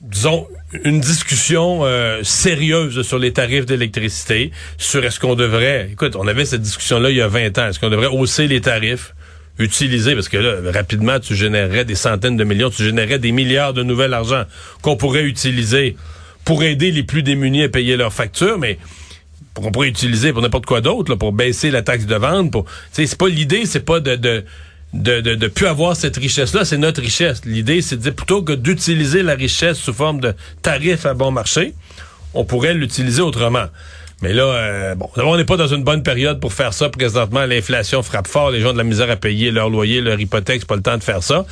disons, 0.02 0.46
une 0.84 1.00
discussion 1.00 1.80
euh, 1.84 2.20
sérieuse 2.22 3.02
sur 3.02 3.18
les 3.18 3.32
tarifs 3.32 3.66
d'électricité, 3.66 4.50
sur 4.76 5.04
est-ce 5.04 5.20
qu'on 5.20 5.34
devrait... 5.34 5.88
Écoute, 5.92 6.16
on 6.16 6.26
avait 6.26 6.44
cette 6.44 6.62
discussion-là 6.62 7.10
il 7.10 7.16
y 7.16 7.22
a 7.22 7.28
20 7.28 7.58
ans. 7.58 7.68
Est-ce 7.68 7.80
qu'on 7.80 7.90
devrait 7.90 8.08
hausser 8.08 8.46
les 8.46 8.60
tarifs? 8.60 9.14
Utiliser, 9.58 10.14
parce 10.14 10.28
que 10.28 10.38
là, 10.38 10.72
rapidement, 10.72 11.20
tu 11.20 11.34
générerais 11.34 11.84
des 11.84 11.94
centaines 11.94 12.36
de 12.36 12.44
millions, 12.44 12.70
tu 12.70 12.82
générerais 12.82 13.18
des 13.18 13.32
milliards 13.32 13.74
de 13.74 13.82
nouvel 13.82 14.14
argent 14.14 14.44
qu'on 14.82 14.96
pourrait 14.96 15.24
utiliser 15.24 15.96
pour 16.44 16.62
aider 16.62 16.90
les 16.90 17.02
plus 17.02 17.22
démunis 17.22 17.64
à 17.64 17.68
payer 17.68 17.96
leurs 17.96 18.12
factures, 18.12 18.58
mais 18.58 18.78
qu'on 19.54 19.70
pourrait 19.70 19.88
utiliser 19.88 20.32
pour 20.32 20.40
n'importe 20.42 20.66
quoi 20.66 20.80
d'autre, 20.80 21.14
pour 21.16 21.32
baisser 21.32 21.70
la 21.70 21.82
taxe 21.82 22.06
de 22.06 22.14
vente. 22.14 22.50
Pour, 22.52 22.64
c'est 22.92 23.18
pas 23.18 23.28
l'idée, 23.28 23.66
c'est 23.66 23.84
pas 23.84 24.00
de, 24.00 24.16
de 24.16 24.44
de, 24.92 25.20
de, 25.20 25.34
de 25.36 25.46
plus 25.46 25.66
avoir 25.66 25.94
cette 25.94 26.16
richesse-là, 26.16 26.64
c'est 26.64 26.76
notre 26.76 27.00
richesse. 27.00 27.42
L'idée, 27.44 27.80
c'est 27.80 27.96
de 27.96 28.02
dire 28.02 28.14
plutôt 28.14 28.42
que 28.42 28.52
d'utiliser 28.52 29.22
la 29.22 29.34
richesse 29.34 29.78
sous 29.78 29.92
forme 29.92 30.20
de 30.20 30.34
tarifs 30.62 31.06
à 31.06 31.14
bon 31.14 31.30
marché, 31.30 31.74
on 32.34 32.44
pourrait 32.44 32.74
l'utiliser 32.74 33.22
autrement. 33.22 33.66
Mais 34.22 34.34
là, 34.34 34.44
euh, 34.44 34.94
bon, 34.94 35.08
on 35.16 35.36
n'est 35.36 35.46
pas 35.46 35.56
dans 35.56 35.66
une 35.66 35.82
bonne 35.82 36.02
période 36.02 36.40
pour 36.40 36.52
faire 36.52 36.74
ça 36.74 36.90
présentement. 36.90 37.46
L'inflation 37.46 38.02
frappe 38.02 38.26
fort, 38.26 38.50
les 38.50 38.60
gens 38.60 38.70
ont 38.70 38.72
de 38.72 38.78
la 38.78 38.84
misère 38.84 39.10
à 39.10 39.16
payer 39.16 39.50
leur 39.50 39.70
loyer, 39.70 40.02
leur 40.02 40.20
hypothèque, 40.20 40.66
pas 40.66 40.76
le 40.76 40.82
temps 40.82 40.98
de 40.98 41.02
faire 41.02 41.22
ça. 41.22 41.46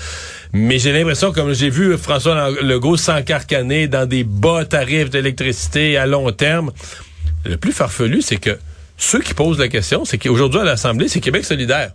Mais 0.52 0.78
j'ai 0.78 0.92
l'impression, 0.92 1.32
comme 1.32 1.54
j'ai 1.54 1.70
vu 1.70 1.96
François 1.96 2.50
Legault 2.62 2.98
s'encarcaner 2.98 3.88
dans 3.88 4.06
des 4.06 4.22
bas 4.22 4.66
tarifs 4.66 5.08
d'électricité 5.08 5.96
à 5.96 6.06
long 6.06 6.30
terme, 6.30 6.70
le 7.46 7.56
plus 7.56 7.72
farfelu, 7.72 8.20
c'est 8.20 8.36
que 8.36 8.58
ceux 8.98 9.20
qui 9.20 9.32
posent 9.32 9.58
la 9.58 9.68
question, 9.68 10.04
c'est 10.04 10.18
qu'aujourd'hui 10.18 10.60
à 10.60 10.64
l'Assemblée, 10.64 11.08
c'est 11.08 11.20
Québec 11.20 11.46
solidaire, 11.46 11.92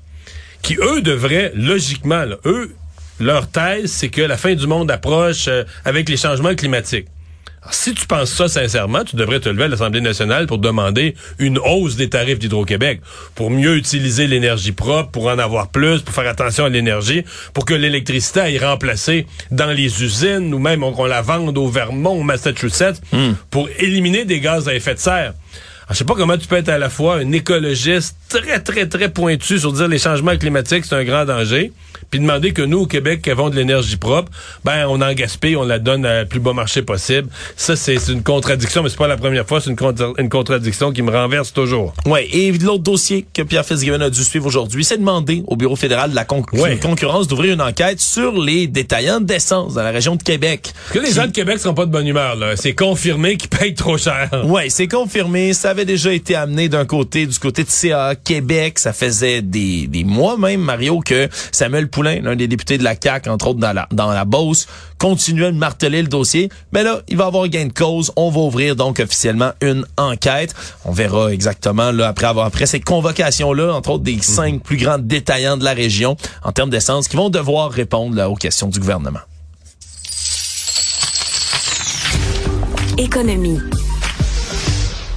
qui 0.63 0.75
eux 0.81 1.01
devraient 1.01 1.51
logiquement, 1.53 2.23
eux, 2.45 2.73
leur 3.19 3.47
thèse, 3.47 3.91
c'est 3.91 4.09
que 4.09 4.21
la 4.21 4.37
fin 4.37 4.55
du 4.55 4.65
monde 4.65 4.89
approche 4.89 5.47
euh, 5.47 5.63
avec 5.85 6.09
les 6.09 6.17
changements 6.17 6.55
climatiques 6.55 7.07
si 7.71 7.93
tu 7.93 8.05
penses 8.07 8.31
ça 8.31 8.47
sincèrement, 8.47 9.03
tu 9.03 9.15
devrais 9.15 9.39
te 9.39 9.49
lever 9.49 9.63
à 9.65 9.67
l'Assemblée 9.67 10.01
nationale 10.01 10.47
pour 10.47 10.57
demander 10.57 11.15
une 11.39 11.57
hausse 11.57 11.95
des 11.95 12.09
tarifs 12.09 12.39
d'Hydro-Québec, 12.39 13.01
pour 13.35 13.49
mieux 13.49 13.77
utiliser 13.77 14.27
l'énergie 14.27 14.73
propre, 14.73 15.11
pour 15.11 15.27
en 15.27 15.39
avoir 15.39 15.69
plus, 15.69 16.01
pour 16.01 16.13
faire 16.13 16.27
attention 16.27 16.65
à 16.65 16.69
l'énergie, 16.69 17.23
pour 17.53 17.65
que 17.65 17.73
l'électricité 17.73 18.41
aille 18.41 18.59
remplacer 18.59 19.25
dans 19.51 19.71
les 19.71 20.03
usines 20.03 20.53
ou 20.53 20.59
même 20.59 20.81
qu'on 20.81 21.05
la 21.05 21.21
vende 21.21 21.57
au 21.57 21.67
Vermont, 21.67 22.19
au 22.19 22.23
Massachusetts, 22.23 23.01
hmm. 23.11 23.33
pour 23.49 23.69
éliminer 23.79 24.25
des 24.25 24.39
gaz 24.39 24.67
à 24.67 24.75
effet 24.75 24.95
de 24.95 24.99
serre. 24.99 25.33
Je 25.89 25.95
sais 25.95 26.05
pas 26.05 26.15
comment 26.15 26.37
tu 26.37 26.47
peux 26.47 26.55
être 26.55 26.69
à 26.69 26.77
la 26.77 26.89
fois 26.89 27.17
un 27.17 27.31
écologiste 27.31 28.15
très, 28.29 28.59
très, 28.59 28.87
très 28.87 29.09
pointu 29.09 29.59
sur 29.59 29.73
dire 29.73 29.87
les 29.87 29.99
changements 29.99 30.35
climatiques, 30.37 30.85
c'est 30.85 30.95
un 30.95 31.03
grand 31.03 31.25
danger, 31.25 31.71
puis 32.09 32.19
demander 32.19 32.53
que 32.53 32.61
nous, 32.61 32.81
au 32.81 32.85
Québec, 32.85 33.21
qui 33.21 33.31
avons 33.31 33.49
de 33.49 33.55
l'énergie 33.55 33.97
propre, 33.97 34.31
ben, 34.63 34.85
on 34.87 35.01
en 35.01 35.13
gaspille, 35.13 35.55
on 35.55 35.63
la 35.63 35.79
donne 35.79 36.05
à 36.05 36.25
plus 36.25 36.39
bas 36.39 36.53
marché 36.53 36.81
possible. 36.81 37.29
Ça, 37.55 37.75
c'est 37.75 37.97
une 38.09 38.23
contradiction, 38.23 38.83
mais 38.83 38.89
c'est 38.89 38.97
pas 38.97 39.07
la 39.07 39.17
première 39.17 39.47
fois, 39.47 39.61
c'est 39.61 39.69
une, 39.69 39.77
une, 40.17 40.29
contradiction 40.29 40.91
qui 40.91 41.01
me 41.01 41.11
renverse 41.11 41.53
toujours. 41.53 41.93
Ouais, 42.05 42.27
et 42.31 42.51
l'autre 42.51 42.83
dossier 42.83 43.25
que 43.33 43.41
Pierre 43.41 43.65
Fitzgibbon 43.65 44.01
a 44.01 44.09
dû 44.09 44.23
suivre 44.23 44.45
aujourd'hui, 44.45 44.83
c'est 44.83 44.97
demander 44.97 45.43
au 45.47 45.55
Bureau 45.55 45.75
fédéral 45.75 46.11
de 46.11 46.15
la 46.15 46.25
concurrence 46.25 47.27
d'ouvrir 47.27 47.53
une 47.53 47.61
enquête 47.61 47.99
sur 47.99 48.39
les 48.39 48.67
détaillants 48.67 49.21
d'essence 49.21 49.73
dans 49.73 49.83
la 49.83 49.91
région 49.91 50.15
de 50.15 50.23
Québec. 50.23 50.73
que 50.91 50.99
les 50.99 51.11
gens 51.11 51.27
de 51.27 51.31
Québec 51.31 51.59
sont 51.59 51.73
pas 51.73 51.85
de 51.85 51.91
bonne 51.91 52.07
humeur, 52.07 52.35
là. 52.35 52.55
C'est 52.55 52.73
confirmé 52.73 53.37
qu'ils 53.37 53.49
payent 53.49 53.75
trop 53.75 53.97
cher. 53.97 54.29
Ouais, 54.45 54.69
c'est 54.69 54.87
confirmé. 54.87 55.53
Ça 55.53 55.71
avait 55.71 55.85
déjà 55.85 56.13
été 56.13 56.35
amené 56.35 56.69
d'un 56.69 56.85
côté, 56.85 57.25
du 57.25 57.37
côté 57.39 57.63
de 57.63 57.69
CA 57.69 58.15
Québec. 58.15 58.79
Ça 58.79 58.93
faisait 58.93 59.41
des, 59.41 59.87
des 59.87 60.03
mois 60.03 60.37
même, 60.37 60.61
Mario, 60.61 60.99
que 60.99 61.29
Samuel 61.51 61.89
Poulin 61.93 62.19
l'un 62.21 62.35
des 62.35 62.47
députés 62.47 62.77
de 62.77 62.83
la 62.83 62.95
CAQ, 62.99 63.29
entre 63.29 63.47
autres 63.47 63.59
dans 63.59 63.71
la, 63.71 63.87
dans 63.91 64.11
la 64.11 64.25
Beauce, 64.25 64.67
continuait 64.97 65.51
de 65.51 65.57
marteler 65.57 66.01
le 66.01 66.07
dossier. 66.07 66.49
Mais 66.71 66.83
là, 66.83 67.01
il 67.07 67.17
va 67.17 67.27
avoir 67.27 67.47
gain 67.47 67.67
de 67.67 67.73
cause. 67.73 68.11
On 68.15 68.31
va 68.31 68.39
ouvrir 68.39 68.75
donc 68.75 68.99
officiellement 68.99 69.51
une 69.61 69.85
enquête. 69.97 70.55
On 70.85 70.91
verra 70.91 71.31
exactement 71.31 71.91
là 71.91 72.07
après 72.07 72.25
avoir 72.25 72.47
après 72.47 72.65
ces 72.65 72.79
convocations-là, 72.79 73.73
entre 73.73 73.91
autres 73.91 74.03
des 74.03 74.19
cinq 74.21 74.63
plus 74.63 74.77
grands 74.77 74.97
détaillants 74.97 75.57
de 75.57 75.63
la 75.63 75.73
région 75.73 76.17
en 76.43 76.51
termes 76.51 76.71
d'essence, 76.71 77.07
qui 77.07 77.15
vont 77.15 77.29
devoir 77.29 77.71
répondre 77.71 78.15
là, 78.15 78.29
aux 78.29 78.35
questions 78.35 78.67
du 78.67 78.79
gouvernement. 78.79 79.19
Économie. 82.97 83.59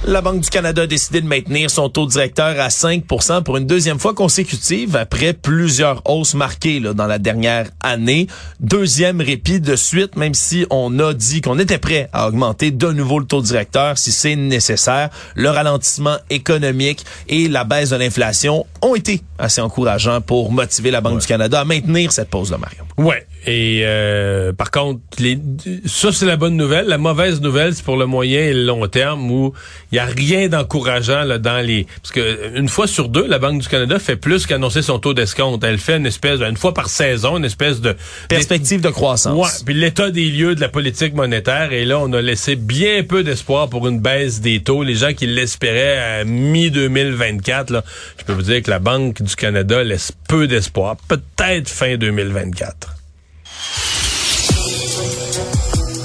La 0.07 0.21
Banque 0.21 0.39
du 0.39 0.49
Canada 0.49 0.83
a 0.83 0.87
décidé 0.87 1.19
de 1.19 1.27
maintenir 1.27 1.69
son 1.69 1.89
taux 1.89 2.05
directeur 2.05 2.61
à 2.61 2.69
5% 2.69 3.43
pour 3.43 3.57
une 3.57 3.67
deuxième 3.67 3.99
fois 3.99 4.13
consécutive 4.13 4.95
après 4.95 5.33
plusieurs 5.33 6.01
hausses 6.09 6.33
marquées 6.33 6.79
là, 6.79 6.93
dans 6.93 7.07
la 7.07 7.19
dernière 7.19 7.69
année. 7.81 8.27
Deuxième 8.61 9.19
répit 9.19 9.59
de 9.59 9.75
suite, 9.75 10.15
même 10.15 10.33
si 10.33 10.65
on 10.69 10.97
a 10.99 11.13
dit 11.13 11.41
qu'on 11.41 11.59
était 11.59 11.77
prêt 11.77 12.07
à 12.13 12.29
augmenter 12.29 12.71
de 12.71 12.89
nouveau 12.93 13.19
le 13.19 13.25
taux 13.25 13.41
directeur 13.41 13.97
si 13.97 14.13
c'est 14.13 14.37
nécessaire. 14.37 15.09
Le 15.35 15.49
ralentissement 15.49 16.15
économique 16.29 17.03
et 17.27 17.49
la 17.49 17.65
baisse 17.65 17.89
de 17.89 17.97
l'inflation 17.97 18.65
ont 18.81 18.95
été 18.95 19.21
assez 19.37 19.59
encourageants 19.59 20.21
pour 20.21 20.53
motiver 20.53 20.89
la 20.89 21.01
Banque 21.01 21.19
du 21.19 21.27
Canada 21.27 21.59
à 21.59 21.65
maintenir 21.65 22.13
cette 22.13 22.29
pause 22.29 22.51
de 22.51 22.55
Mario. 22.55 22.83
Ouais. 22.97 23.27
Et 23.47 23.83
euh, 23.85 24.51
par 24.51 24.71
contre, 24.71 24.99
les, 25.19 25.39
ça 25.85 26.11
c'est 26.11 26.25
la 26.25 26.35
bonne 26.35 26.57
nouvelle. 26.57 26.87
La 26.87 26.97
mauvaise 26.97 27.39
nouvelle, 27.39 27.73
c'est 27.73 27.83
pour 27.83 27.95
le 27.95 28.05
moyen 28.05 28.41
et 28.41 28.53
le 28.53 28.65
long 28.65 28.85
terme 28.87 29.31
où 29.31 29.53
il 29.93 29.95
y 29.95 29.99
a 29.99 30.05
rien 30.05 30.49
d'encourageant 30.49 31.23
là 31.23 31.37
dans 31.37 31.65
les. 31.65 31.87
Parce 32.01 32.11
que 32.11 32.57
une 32.57 32.67
fois 32.67 32.87
sur 32.87 33.07
deux, 33.07 33.25
la 33.25 33.39
Banque 33.39 33.61
du 33.61 33.67
Canada 33.69 33.99
fait 33.99 34.17
plus 34.17 34.45
qu'annoncer 34.45 34.81
son 34.81 34.99
taux 34.99 35.13
d'escompte. 35.13 35.63
Elle 35.63 35.77
fait 35.77 35.95
une 35.95 36.05
espèce, 36.05 36.41
une 36.41 36.57
fois 36.57 36.73
par 36.73 36.89
saison, 36.89 37.37
une 37.37 37.45
espèce 37.45 37.79
de 37.79 37.95
perspective 38.27 38.81
de 38.81 38.89
croissance. 38.89 39.37
Ouais. 39.37 39.63
Puis 39.65 39.73
l'état 39.73 40.11
des 40.11 40.25
lieux 40.29 40.53
de 40.53 40.59
la 40.59 40.69
politique 40.69 41.13
monétaire. 41.13 41.71
Et 41.71 41.85
là, 41.85 41.99
on 41.99 42.11
a 42.11 42.21
laissé 42.21 42.57
bien 42.57 43.03
peu 43.03 43.23
d'espoir 43.23 43.69
pour 43.69 43.87
une 43.87 44.01
baisse 44.01 44.41
des 44.41 44.61
taux. 44.61 44.83
Les 44.83 44.95
gens 44.95 45.13
qui 45.13 45.25
l'espéraient 45.25 45.97
à 45.97 46.23
mi 46.25 46.69
2024, 46.69 47.69
là, 47.69 47.83
je 48.17 48.25
peux 48.25 48.33
vous 48.33 48.41
dire 48.41 48.61
que 48.61 48.69
la 48.69 48.79
Banque 48.79 49.21
du 49.21 49.35
Canada 49.37 49.85
laisse 49.85 50.11
peu 50.27 50.47
d'espoir. 50.47 50.97
Peut-être 51.07 51.69
fin 51.69 51.95
2024. 51.95 52.96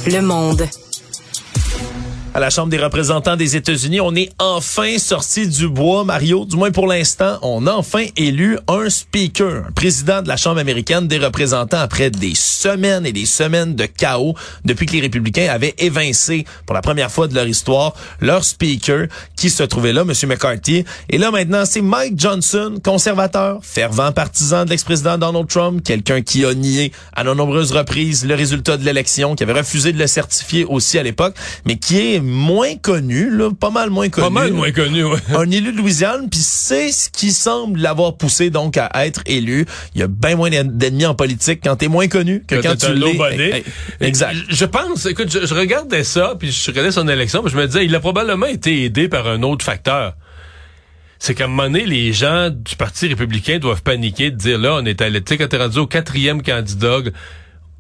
Le 0.07 0.21
Monde. 0.21 0.69
À 2.35 2.41
la 2.41 2.49
Chambre 2.49 2.71
des 2.71 2.79
représentants 2.79 3.37
des 3.37 3.57
États-Unis, 3.57 4.01
on 4.01 4.15
est 4.15 4.31
enfin 4.39 4.97
sorti 4.97 5.47
du 5.47 5.69
bois, 5.69 6.03
Mario. 6.03 6.47
Du 6.47 6.57
moins 6.57 6.71
pour 6.71 6.87
l'instant, 6.87 7.39
on 7.43 7.67
a 7.67 7.73
enfin 7.73 8.07
élu 8.17 8.59
un 8.69 8.89
speaker, 8.89 9.67
un 9.69 9.73
président 9.73 10.23
de 10.23 10.29
la 10.29 10.39
Chambre 10.39 10.59
américaine 10.59 11.07
des 11.07 11.19
représentants 11.19 11.81
après 11.81 12.11
des 12.11 12.35
semaines 12.35 13.05
et 13.05 13.13
des 13.13 13.27
semaines 13.27 13.75
de 13.75 13.85
chaos 13.85 14.35
depuis 14.65 14.87
que 14.87 14.93
les 14.93 15.03
républicains 15.03 15.49
avaient 15.51 15.75
évincé 15.77 16.47
pour 16.65 16.75
la 16.75 16.81
première 16.81 17.11
fois 17.11 17.29
de 17.29 17.35
leur 17.35 17.47
histoire 17.47 17.93
leur 18.19 18.45
speaker 18.45 19.09
qui 19.43 19.51
se 19.51 19.65
trouvait 19.65 19.93
là, 19.93 20.03
M. 20.03 20.13
McCarthy. 20.29 20.85
Et 21.11 21.19
là, 21.19 21.33
maintenant, 21.33 21.65
c'est 21.65 21.81
Mike 21.81 22.15
Johnson, 22.17 22.77
conservateur, 22.81 23.59
fervent 23.61 24.13
partisan 24.13 24.65
de 24.65 24.71
l'ex-président 24.71 25.19
Donald 25.19 25.49
Trump, 25.49 25.83
quelqu'un 25.83 26.23
qui 26.23 26.45
a 26.45 26.55
nié 26.55 26.93
à 27.17 27.25
de 27.25 27.35
nombreuses 27.35 27.73
reprises 27.73 28.25
le 28.25 28.37
résultat 28.37 28.77
de 28.77 28.85
l'élection, 28.85 29.35
qui 29.35 29.43
avait 29.43 29.55
refusé 29.55 29.93
de 29.93 29.99
le 29.99 30.07
certifier 30.07 30.65
aussi 30.65 30.97
à 30.97 31.03
l'époque, 31.03 31.35
mais 31.67 31.75
qui 31.75 32.15
est 32.15 32.21
moins 32.21 32.77
connu, 32.77 33.37
là, 33.37 33.51
pas 33.51 33.71
mal 33.71 33.91
moins 33.91 34.09
connu. 34.11 34.27
Pas 34.29 34.31
mal 34.31 34.53
moins 34.53 34.71
connu, 34.71 35.03
ouais. 35.03 35.19
Un 35.37 35.51
élu 35.51 35.73
de 35.73 35.77
Louisiane, 35.77 36.31
puis 36.31 36.39
c'est 36.41 36.93
ce 36.93 37.11
qui 37.11 37.33
semble 37.33 37.81
l'avoir 37.81 38.17
poussé 38.17 38.51
donc 38.51 38.77
à 38.77 38.91
être 39.05 39.23
élu. 39.27 39.67
Il 39.97 40.03
y 40.03 40.05
a 40.05 40.07
bien 40.07 40.37
moins 40.37 40.51
d'ennemis 40.51 41.07
en 41.07 41.17
politique 41.17 41.63
quand 41.65 41.75
t'es 41.75 41.89
moins 41.89 42.07
connu 42.07 42.45
que 42.47 42.55
quand, 42.55 42.77
tu 42.77 42.95
l'es. 42.95 43.65
Exact. 44.01 44.37
Je 44.49 44.65
pense, 44.67 45.05
écoute, 45.07 45.33
je, 45.33 45.53
regardais 45.53 46.05
ça, 46.05 46.37
puis 46.39 46.53
je 46.53 46.71
regardais 46.71 46.93
son 46.93 47.09
élection, 47.09 47.43
puis 47.43 47.51
je 47.51 47.57
me 47.57 47.67
disais, 47.67 47.85
il 47.85 47.95
a 47.97 47.99
probablement 47.99 48.47
été 48.47 48.85
aidé 48.85 49.09
par 49.09 49.27
un 49.27 49.32
autre 49.41 49.65
facteur. 49.65 50.15
C'est 51.19 51.35
qu'à 51.35 51.45
un 51.45 51.47
moment 51.47 51.65
donné, 51.65 51.87
les 51.87 52.13
gens 52.13 52.51
du 52.51 52.75
Parti 52.77 53.07
républicain 53.07 53.59
doivent 53.59 53.83
paniquer 53.83 54.31
de 54.31 54.37
dire 54.37 54.59
là, 54.59 54.75
on 54.75 54.85
est 54.85 55.01
allé, 55.01 55.23
tu 55.23 55.37
sais, 55.37 55.39
quand 55.39 55.57
rendu 55.57 55.79
au 55.79 55.87
quatrième 55.87 56.43
candidat, 56.43 56.99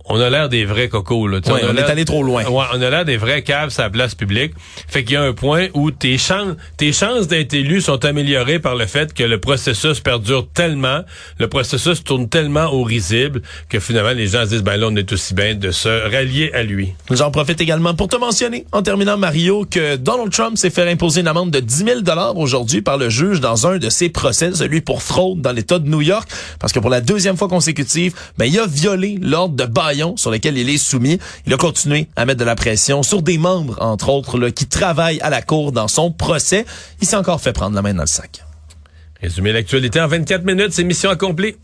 on 0.06 0.20
a 0.20 0.30
l'air 0.30 0.48
des 0.48 0.64
vrais 0.64 0.88
cocos. 0.88 1.26
Là. 1.26 1.40
on, 1.46 1.52
on 1.52 1.76
est 1.76 1.82
allé 1.82 2.04
trop 2.04 2.22
loin. 2.22 2.44
Ouais, 2.44 2.64
on 2.72 2.80
a 2.80 2.90
l'air 2.90 3.04
des 3.04 3.16
vrais 3.16 3.42
caves 3.42 3.70
sur 3.70 3.82
la 3.82 3.90
place 3.90 4.14
publique. 4.14 4.52
Fait 4.88 5.04
qu'il 5.04 5.14
y 5.14 5.16
a 5.16 5.22
un 5.22 5.32
point 5.32 5.68
où 5.74 5.90
tes 5.90 6.18
chances, 6.18 6.56
tes 6.76 6.92
chances 6.92 7.28
d'être 7.28 7.54
élu 7.54 7.80
sont 7.80 8.04
améliorées 8.04 8.58
par 8.58 8.74
le 8.74 8.86
fait 8.86 9.12
que 9.12 9.22
le 9.22 9.38
processus 9.38 10.00
perdure 10.00 10.46
tellement, 10.52 11.00
le 11.38 11.48
processus 11.48 12.04
tourne 12.04 12.28
tellement 12.28 12.72
au 12.72 12.82
risible 12.82 13.42
que 13.68 13.80
finalement 13.80 14.12
les 14.12 14.28
gens 14.28 14.44
se 14.44 14.50
disent 14.50 14.62
ben 14.62 14.76
là 14.76 14.86
on 14.90 14.96
est 14.96 15.12
aussi 15.12 15.34
bien 15.34 15.54
de 15.54 15.70
se 15.70 16.10
rallier 16.10 16.52
à 16.52 16.62
lui. 16.62 16.92
J'en 17.10 17.30
profite 17.30 17.60
également 17.60 17.94
pour 17.94 18.08
te 18.08 18.16
mentionner 18.16 18.66
en 18.72 18.82
terminant 18.82 19.16
Mario 19.16 19.66
que 19.70 19.96
Donald 19.96 20.30
Trump 20.30 20.56
s'est 20.56 20.70
fait 20.70 20.88
imposer 20.90 21.20
une 21.20 21.28
amende 21.28 21.50
de 21.50 21.60
10 21.60 21.76
000 21.84 22.00
dollars 22.00 22.36
aujourd'hui 22.36 22.82
par 22.82 22.98
le 22.98 23.08
juge 23.08 23.40
dans 23.40 23.66
un 23.66 23.78
de 23.78 23.88
ses 23.88 24.08
procès, 24.08 24.52
celui 24.52 24.80
pour 24.80 25.02
fraude 25.02 25.40
dans 25.40 25.52
l'État 25.52 25.78
de 25.78 25.88
New 25.88 26.00
York, 26.00 26.28
parce 26.58 26.72
que 26.72 26.78
pour 26.78 26.90
la 26.90 27.00
deuxième 27.00 27.36
fois 27.36 27.48
consécutive, 27.48 28.14
ben 28.38 28.46
il 28.46 28.58
a 28.58 28.66
violé 28.66 29.18
l'ordre 29.20 29.54
de 29.56 29.64
sur 30.16 30.31
lesquels 30.31 30.57
il 30.59 30.68
est 30.68 30.78
soumis. 30.78 31.18
Il 31.46 31.55
a 31.55 31.57
continué 31.57 32.09
à 32.16 32.24
mettre 32.24 32.40
de 32.40 32.44
la 32.44 32.55
pression 32.55 33.02
sur 33.02 33.22
des 33.22 33.38
membres, 33.38 33.76
entre 33.81 34.09
autres, 34.09 34.38
là, 34.38 34.50
qui 34.50 34.66
travaillent 34.66 35.20
à 35.20 35.31
la 35.31 35.42
cour 35.42 35.72
dans 35.72 35.88
son 35.88 36.11
procès. 36.11 36.64
Il 37.00 37.07
s'est 37.07 37.16
encore 37.16 37.40
fait 37.40 37.52
prendre 37.52 37.74
la 37.74 37.83
main 37.83 37.94
dans 37.94 38.02
le 38.02 38.07
sac. 38.07 38.44
Résumer 39.20 39.52
l'actualité 39.52 40.00
en 40.00 40.09
24 40.09 40.44
minutes, 40.44 40.72
c'est 40.72 40.85
mission 40.85 41.11
accomplie. 41.11 41.55